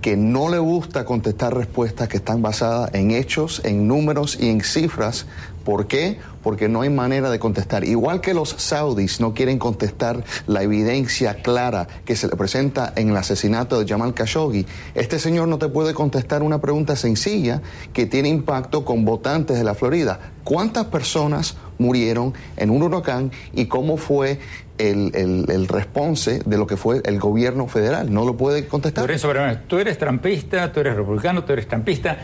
[0.00, 4.60] que no le gusta contestar respuestas que están basadas en hechos, en números y en
[4.60, 5.26] cifras.
[5.66, 6.16] ¿Por qué?
[6.44, 7.82] Porque no hay manera de contestar.
[7.82, 13.08] Igual que los saudis no quieren contestar la evidencia clara que se le presenta en
[13.08, 14.64] el asesinato de Jamal Khashoggi,
[14.94, 17.62] este señor no te puede contestar una pregunta sencilla
[17.92, 20.20] que tiene impacto con votantes de la Florida.
[20.44, 24.38] ¿Cuántas personas murieron en un huracán y cómo fue
[24.78, 28.12] el, el, response de lo que fue el gobierno federal.
[28.12, 29.04] No lo puede contestar.
[29.04, 29.32] Lorenzo,
[29.66, 32.18] tú eres trampista, tú eres republicano, tú eres trampista.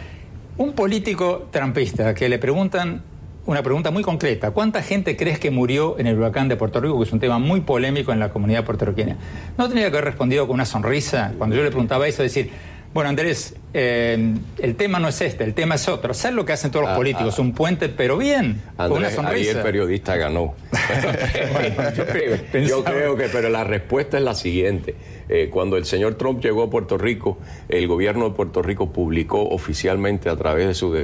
[0.59, 3.03] Un político trampista que le preguntan
[3.45, 4.53] una pregunta muy concreta.
[4.53, 7.39] ¿Cuánta gente crees que murió en el huracán de Puerto Rico, que es un tema
[7.39, 9.17] muy polémico en la comunidad puertorriqueña?
[9.59, 12.51] No tenía que haber respondido con una sonrisa cuando yo le preguntaba eso, decir,
[12.95, 16.13] bueno, Andrés, eh, el tema no es este, el tema es otro.
[16.13, 17.39] ¿Sabes lo que hacen todos los ah, políticos?
[17.39, 17.43] Ah.
[17.43, 19.51] un puente, pero bien, con una sonrisa.
[19.51, 20.55] Ahí el periodista ganó.
[22.67, 24.95] yo, creo que, pero la respuesta es la siguiente.
[25.31, 27.39] Eh, cuando el señor Trump llegó a Puerto Rico,
[27.71, 30.95] el gobierno de Puerto Rico publicó oficialmente a través de su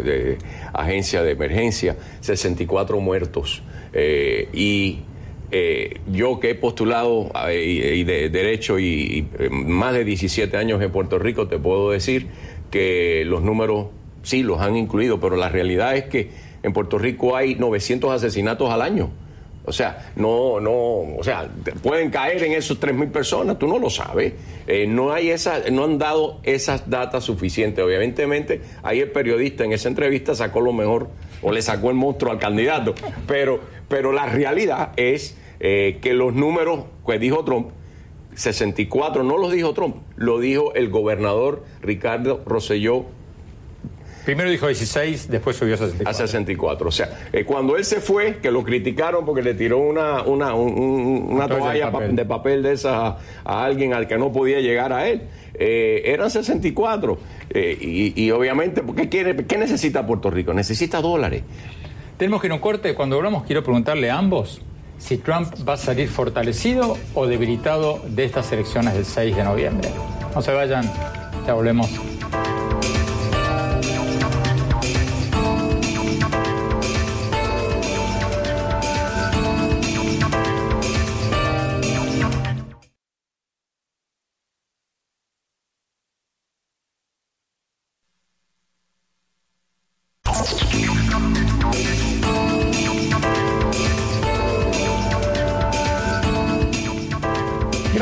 [0.74, 3.62] agencia de emergencia 64 muertos.
[3.94, 5.00] Eh, y
[5.50, 10.82] eh, yo que he postulado eh, y, de derecho y, eh, más de 17 años
[10.82, 12.26] en Puerto Rico, te puedo decir
[12.70, 13.86] que los números
[14.22, 16.30] sí los han incluido, pero la realidad es que
[16.62, 19.10] en Puerto Rico hay 900 asesinatos al año.
[19.64, 21.46] O sea, no, no, o sea,
[21.82, 24.32] pueden caer en esos 3.000 personas, tú no lo sabes.
[24.88, 27.84] no hay esa, no han dado esas datas suficientes.
[27.84, 31.10] Obviamente, ahí el periodista en esa entrevista sacó lo mejor
[31.42, 32.94] o le sacó el monstruo al candidato.
[33.26, 37.70] Pero, pero la realidad es eh, que los números que dijo Trump,
[38.34, 43.06] 64, no los dijo Trump, lo dijo el gobernador Ricardo Rosselló.
[44.24, 46.10] Primero dijo 16, después subió a 64.
[46.10, 46.88] A 64.
[46.88, 50.54] O sea, eh, cuando él se fue, que lo criticaron porque le tiró una, una,
[50.54, 52.62] una toalla de papel.
[52.62, 55.22] de esa a, alguien al que no podía llegar a él,
[55.54, 57.18] eh, eran 64.
[57.54, 60.52] y, y, obviamente, ¿qué, quiere, ¿qué necesita Puerto Rico?
[60.52, 61.42] Necesita dólares.
[62.18, 62.96] Tenemos que ir a un corte.
[62.96, 64.60] Cuando hablamos, quiero preguntarle a ambos
[64.98, 69.88] si Trump va a salir fortalecido o debilitado de estas elecciones del 6 de noviembre.
[70.34, 70.84] No se vayan,
[71.46, 71.88] ya volvemos.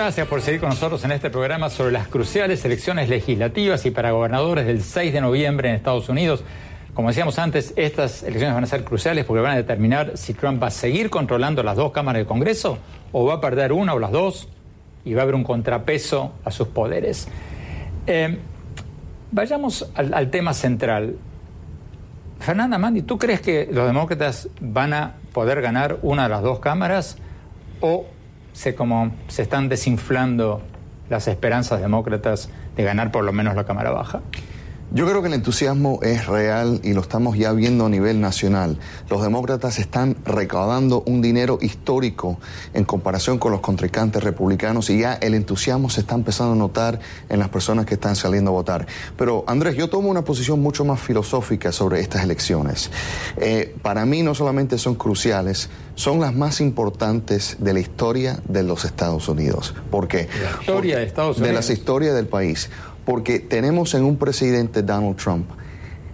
[0.07, 4.12] Gracias por seguir con nosotros en este programa sobre las cruciales elecciones legislativas y para
[4.12, 6.44] gobernadores del 6 de noviembre en Estados Unidos.
[6.94, 10.62] Como decíamos antes, estas elecciones van a ser cruciales porque van a determinar si Trump
[10.62, 12.78] va a seguir controlando las dos cámaras del Congreso
[13.11, 14.48] o va a perder una o las dos
[15.04, 17.26] y va a haber un contrapeso a sus poderes.
[18.07, 18.38] Eh,
[19.32, 21.16] vayamos al, al, tema central.
[22.38, 26.61] Fernanda Mandi, ¿tú crees que los demócratas van a poder ganar una de las dos
[26.61, 27.18] cámaras
[27.80, 28.07] o
[28.57, 30.62] se, como, se están desinflando
[31.11, 34.22] las esperanzas demócratas de ganar por lo menos la Cámara Baja?
[34.93, 38.78] Yo creo que el entusiasmo es real y lo estamos ya viendo a nivel nacional.
[39.11, 42.39] Los demócratas están recaudando un dinero histórico
[42.72, 47.01] en comparación con los contrincantes republicanos y ya el entusiasmo se está empezando a notar
[47.28, 48.87] en las personas que están saliendo a votar.
[49.16, 52.91] Pero Andrés, yo tomo una posición mucho más filosófica sobre estas elecciones.
[53.39, 58.62] Eh, para mí no solamente son cruciales, son las más importantes de la historia de
[58.62, 59.74] los Estados Unidos.
[59.91, 60.28] ¿Por qué?
[60.43, 61.49] La historia de Estados Unidos.
[61.49, 62.70] De las historias del país
[63.07, 65.46] porque tenemos en un presidente Donald Trump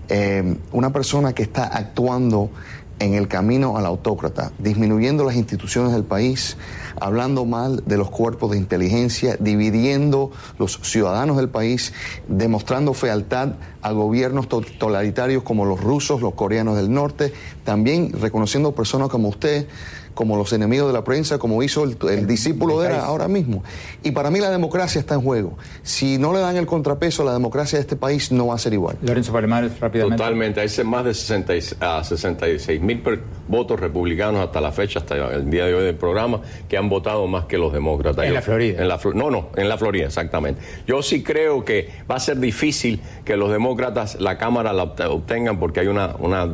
[0.09, 2.51] eh, una persona que está actuando
[2.99, 6.57] en el camino al autócrata, disminuyendo las instituciones del país,
[7.01, 11.93] hablando mal de los cuerpos de inteligencia, dividiendo los ciudadanos del país,
[12.29, 17.33] demostrando fealdad a gobiernos totalitarios como los rusos, los coreanos del norte,
[17.65, 19.67] también reconociendo personas como usted
[20.15, 23.63] como los enemigos de la prensa, como hizo el, discípulo de él ahora mismo.
[24.03, 25.57] Y para mí la democracia está en juego.
[25.83, 28.73] Si no le dan el contrapeso, la democracia de este país no va a ser
[28.73, 28.97] igual.
[29.03, 30.17] Lorenzo Palomares, rápidamente.
[30.17, 30.61] Totalmente.
[30.61, 33.03] Hay más de 66 mil
[33.49, 37.27] votos republicanos hasta la fecha, hasta el día de hoy del programa, que han votado
[37.27, 38.27] más que los demócratas.
[38.27, 38.83] En la Florida.
[38.83, 40.61] En la, no, no, en la Florida, exactamente.
[40.87, 45.59] Yo sí creo que va a ser difícil que los demócratas la Cámara la obtengan
[45.59, 46.49] porque hay una, una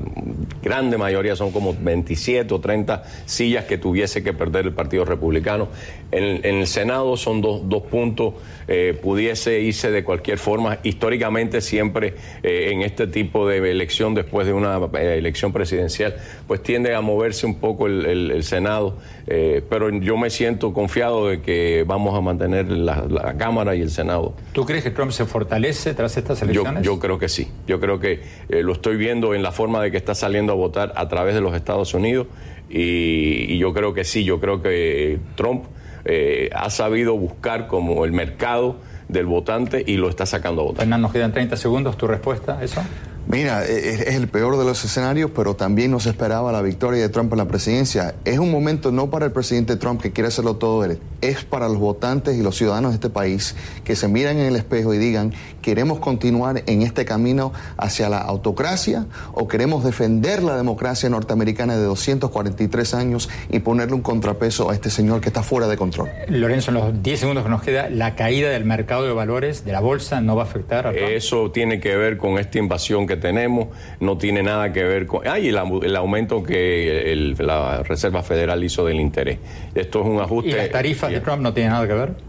[0.63, 5.68] grande mayoría, son como 27 o 30 sí que tuviese que perder el Partido Republicano.
[6.11, 8.34] En, el Senado son dos, dos puntos,
[8.66, 10.78] eh, pudiese irse de cualquier forma.
[10.82, 16.62] Históricamente siempre eh, en este tipo de elección, después de una eh, elección presidencial, pues
[16.62, 18.96] tiende a moverse un poco el, Senado.
[19.26, 24.34] pero yo me siento confiado de que vamos a mantener la, Cámara y el Senado.
[24.53, 26.82] ¿Tú crees que Trump se fortalece tras estas elecciones?
[26.82, 27.49] Yo, creo que sí.
[27.66, 30.92] Yo creo que lo estoy viendo en la forma de que está saliendo a votar
[30.96, 32.26] a través de los Estados Unidos.
[32.71, 35.64] Y, yo creo que sí, yo creo que Trump
[36.05, 38.77] eh, ha sabido buscar como el mercado
[39.09, 40.81] del votante y lo está sacando a votar.
[40.81, 41.97] Fernando, nos quedan 30 segundos.
[41.97, 42.83] ¿Tu respuesta a eso?
[43.31, 46.62] Mira, e, e, es el peor de los escenarios, pero también no se esperaba la
[46.62, 48.14] victoria de Trump en la presidencia.
[48.25, 51.69] Es un momento no para el presidente Trump que quiere hacerlo todo él, es para
[51.69, 53.55] los votantes y los ciudadanos de este país
[53.85, 55.35] que se miran en el espejo y digan,
[55.69, 59.05] ¿queremos continuar en este camino hacia la autocracia
[59.35, 64.89] o queremos defender la democracia norteamericana de 243 años y ponerle un contrapeso a este
[64.89, 66.09] señor que está fuera de control?
[66.29, 69.73] Lorenzo, en los 10 segundos que nos queda, ¿la caída del mercado de valores de
[69.73, 71.07] la bolsa no va a afectar a Trump?
[71.07, 73.69] Eso tiene que ver con esta invasión que tenemos,
[74.01, 75.29] no tiene nada que ver con...
[75.29, 79.37] Ah, y el, aumento que la Reserva Federal hizo del interés.
[79.75, 80.49] Esto es un ajuste...
[80.49, 82.28] ¿Y las tarifas de Trump no tienen nada que ver?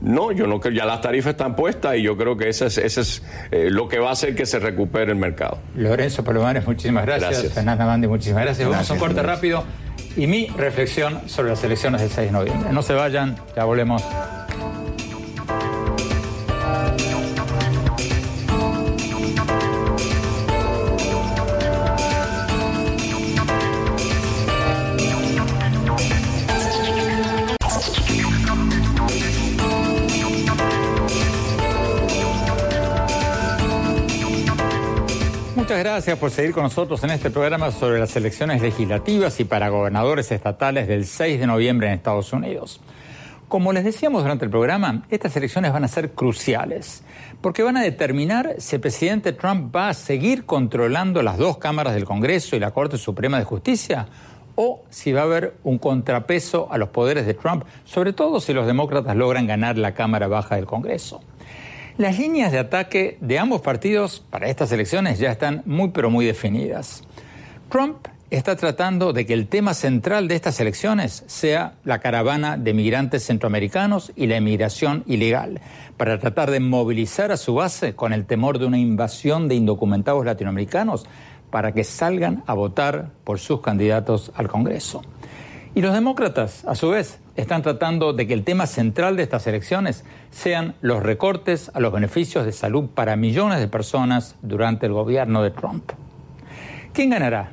[0.00, 2.78] No, yo no creo, ya las tarifas están puestas y yo creo que ese es,
[2.78, 5.58] ese es eh, lo que va a hacer que se recupere el mercado.
[5.74, 7.30] Lorenzo Palomares, muchísimas gracias.
[7.30, 7.52] gracias.
[7.52, 8.68] Fernanda muchísimas gracias.
[8.68, 9.64] Vamos a un corte rápido
[10.16, 12.72] y mi reflexión sobre las elecciones del 6 de noviembre.
[12.72, 14.02] No se vayan, ya volvemos.
[35.68, 39.68] Muchas gracias por seguir con nosotros en este programa sobre las elecciones legislativas y para
[39.68, 42.80] gobernadores estatales del 6 de noviembre en Estados Unidos.
[43.48, 47.02] Como les decíamos durante el programa, estas elecciones van a ser cruciales,
[47.42, 51.92] porque van a determinar si el presidente Trump va a seguir controlando las dos cámaras
[51.92, 54.06] del Congreso y la Corte Suprema de Justicia,
[54.54, 58.54] o si va a haber un contrapeso a los poderes de Trump, sobre todo si
[58.54, 61.20] los demócratas logran ganar la Cámara Baja del Congreso.
[61.98, 66.24] Las líneas de ataque de ambos partidos para estas elecciones ya están muy pero muy
[66.24, 67.02] definidas.
[67.68, 72.72] Trump está tratando de que el tema central de estas elecciones sea la caravana de
[72.72, 75.60] migrantes centroamericanos y la inmigración ilegal,
[75.96, 80.24] para tratar de movilizar a su base con el temor de una invasión de indocumentados
[80.24, 81.04] latinoamericanos
[81.50, 85.02] para que salgan a votar por sus candidatos al Congreso.
[85.74, 89.46] Y los demócratas, a su vez, están tratando de que el tema central de estas
[89.46, 94.92] elecciones sean los recortes a los beneficios de salud para millones de personas durante el
[94.92, 95.92] gobierno de Trump.
[96.92, 97.52] ¿Quién ganará?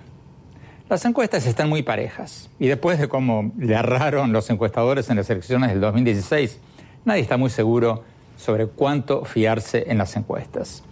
[0.90, 5.30] Las encuestas están muy parejas y después de cómo le agarraron los encuestadores en las
[5.30, 6.60] elecciones del 2016,
[7.06, 8.04] nadie está muy seguro
[8.38, 10.84] sobre cuánto fiarse en las encuestas.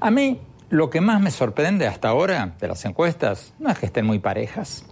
[0.00, 3.86] A mí, lo que más me sorprende hasta ahora de las encuestas no es que
[3.86, 4.84] estén muy parejas,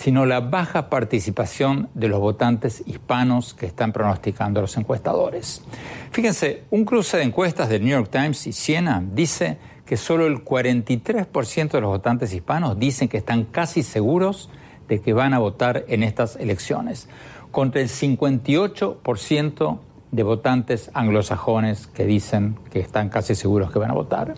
[0.00, 5.62] sino la baja participación de los votantes hispanos que están pronosticando los encuestadores.
[6.10, 10.42] Fíjense, un cruce de encuestas del New York Times y Siena dice que solo el
[10.42, 14.48] 43% de los votantes hispanos dicen que están casi seguros
[14.88, 17.06] de que van a votar en estas elecciones,
[17.50, 19.78] contra el 58%
[20.12, 24.34] de votantes anglosajones que dicen que están casi seguros que van a votar.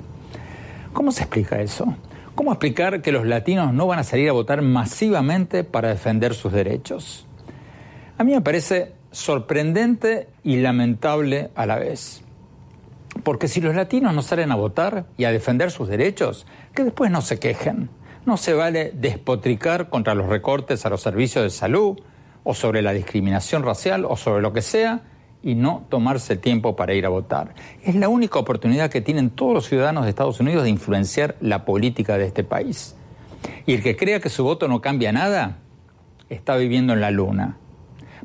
[0.92, 1.94] ¿Cómo se explica eso?
[2.34, 6.50] ¿Cómo explicar que los latinos no van a salir a votar masivamente para defender sus
[6.50, 7.26] derechos?
[8.16, 12.22] A mí me parece sorprendente y lamentable a la vez.
[13.22, 17.10] Porque si los latinos no salen a votar y a defender sus derechos, que después
[17.10, 17.90] no se quejen.
[18.24, 21.98] No se vale despotricar contra los recortes a los servicios de salud
[22.44, 25.02] o sobre la discriminación racial o sobre lo que sea
[25.42, 27.54] y no tomarse tiempo para ir a votar.
[27.82, 31.64] Es la única oportunidad que tienen todos los ciudadanos de Estados Unidos de influenciar la
[31.64, 32.96] política de este país.
[33.66, 35.58] Y el que crea que su voto no cambia nada,
[36.28, 37.58] está viviendo en la luna.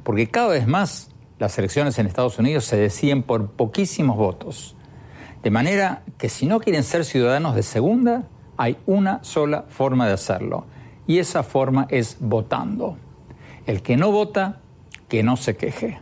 [0.04, 1.10] Porque cada vez más
[1.40, 4.76] las elecciones en Estados Unidos se deciden por poquísimos votos.
[5.44, 8.24] De manera que si no quieren ser ciudadanos de segunda,
[8.58, 10.66] hay una sola forma de hacerlo.
[11.06, 12.98] Y esa forma es votando.
[13.66, 14.62] El que no vota,
[15.08, 16.00] que no se queje.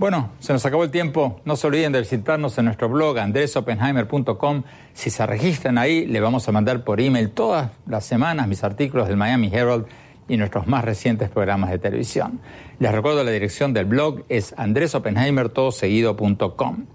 [0.00, 1.42] Bueno, se nos acabó el tiempo.
[1.44, 4.62] No se olviden de visitarnos en nuestro blog andresopenheimer.com.
[4.94, 9.08] Si se registran ahí, le vamos a mandar por email todas las semanas mis artículos
[9.08, 9.84] del Miami Herald
[10.26, 12.40] y nuestros más recientes programas de televisión.
[12.78, 16.86] Les recuerdo la dirección del blog es andresopenheimertodoseguido.com.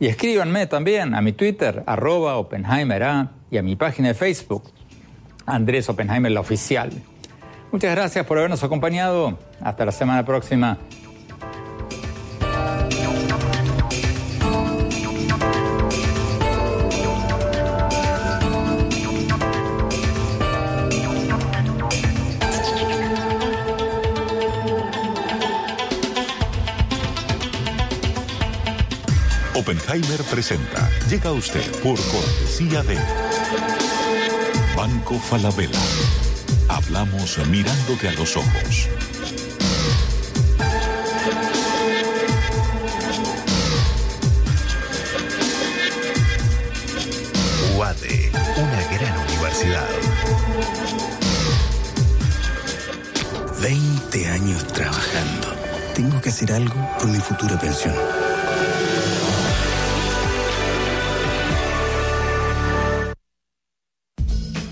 [0.00, 4.64] Y escríbanme también a mi Twitter, arroba Oppenheimer y a mi página de Facebook,
[5.46, 6.90] Andrés Oppenheimer, la oficial.
[7.70, 9.38] Muchas gracias por habernos acompañado.
[9.60, 10.76] Hasta la semana próxima.
[29.88, 30.90] Oppenheimer presenta.
[31.08, 32.98] Llega usted por cortesía de
[34.76, 35.80] Banco Falabella.
[36.68, 38.88] Hablamos mirándote a los ojos.
[47.78, 49.88] UADE, una gran universidad.
[53.62, 55.56] 20 años trabajando.
[55.94, 57.94] Tengo que hacer algo por mi futura pensión.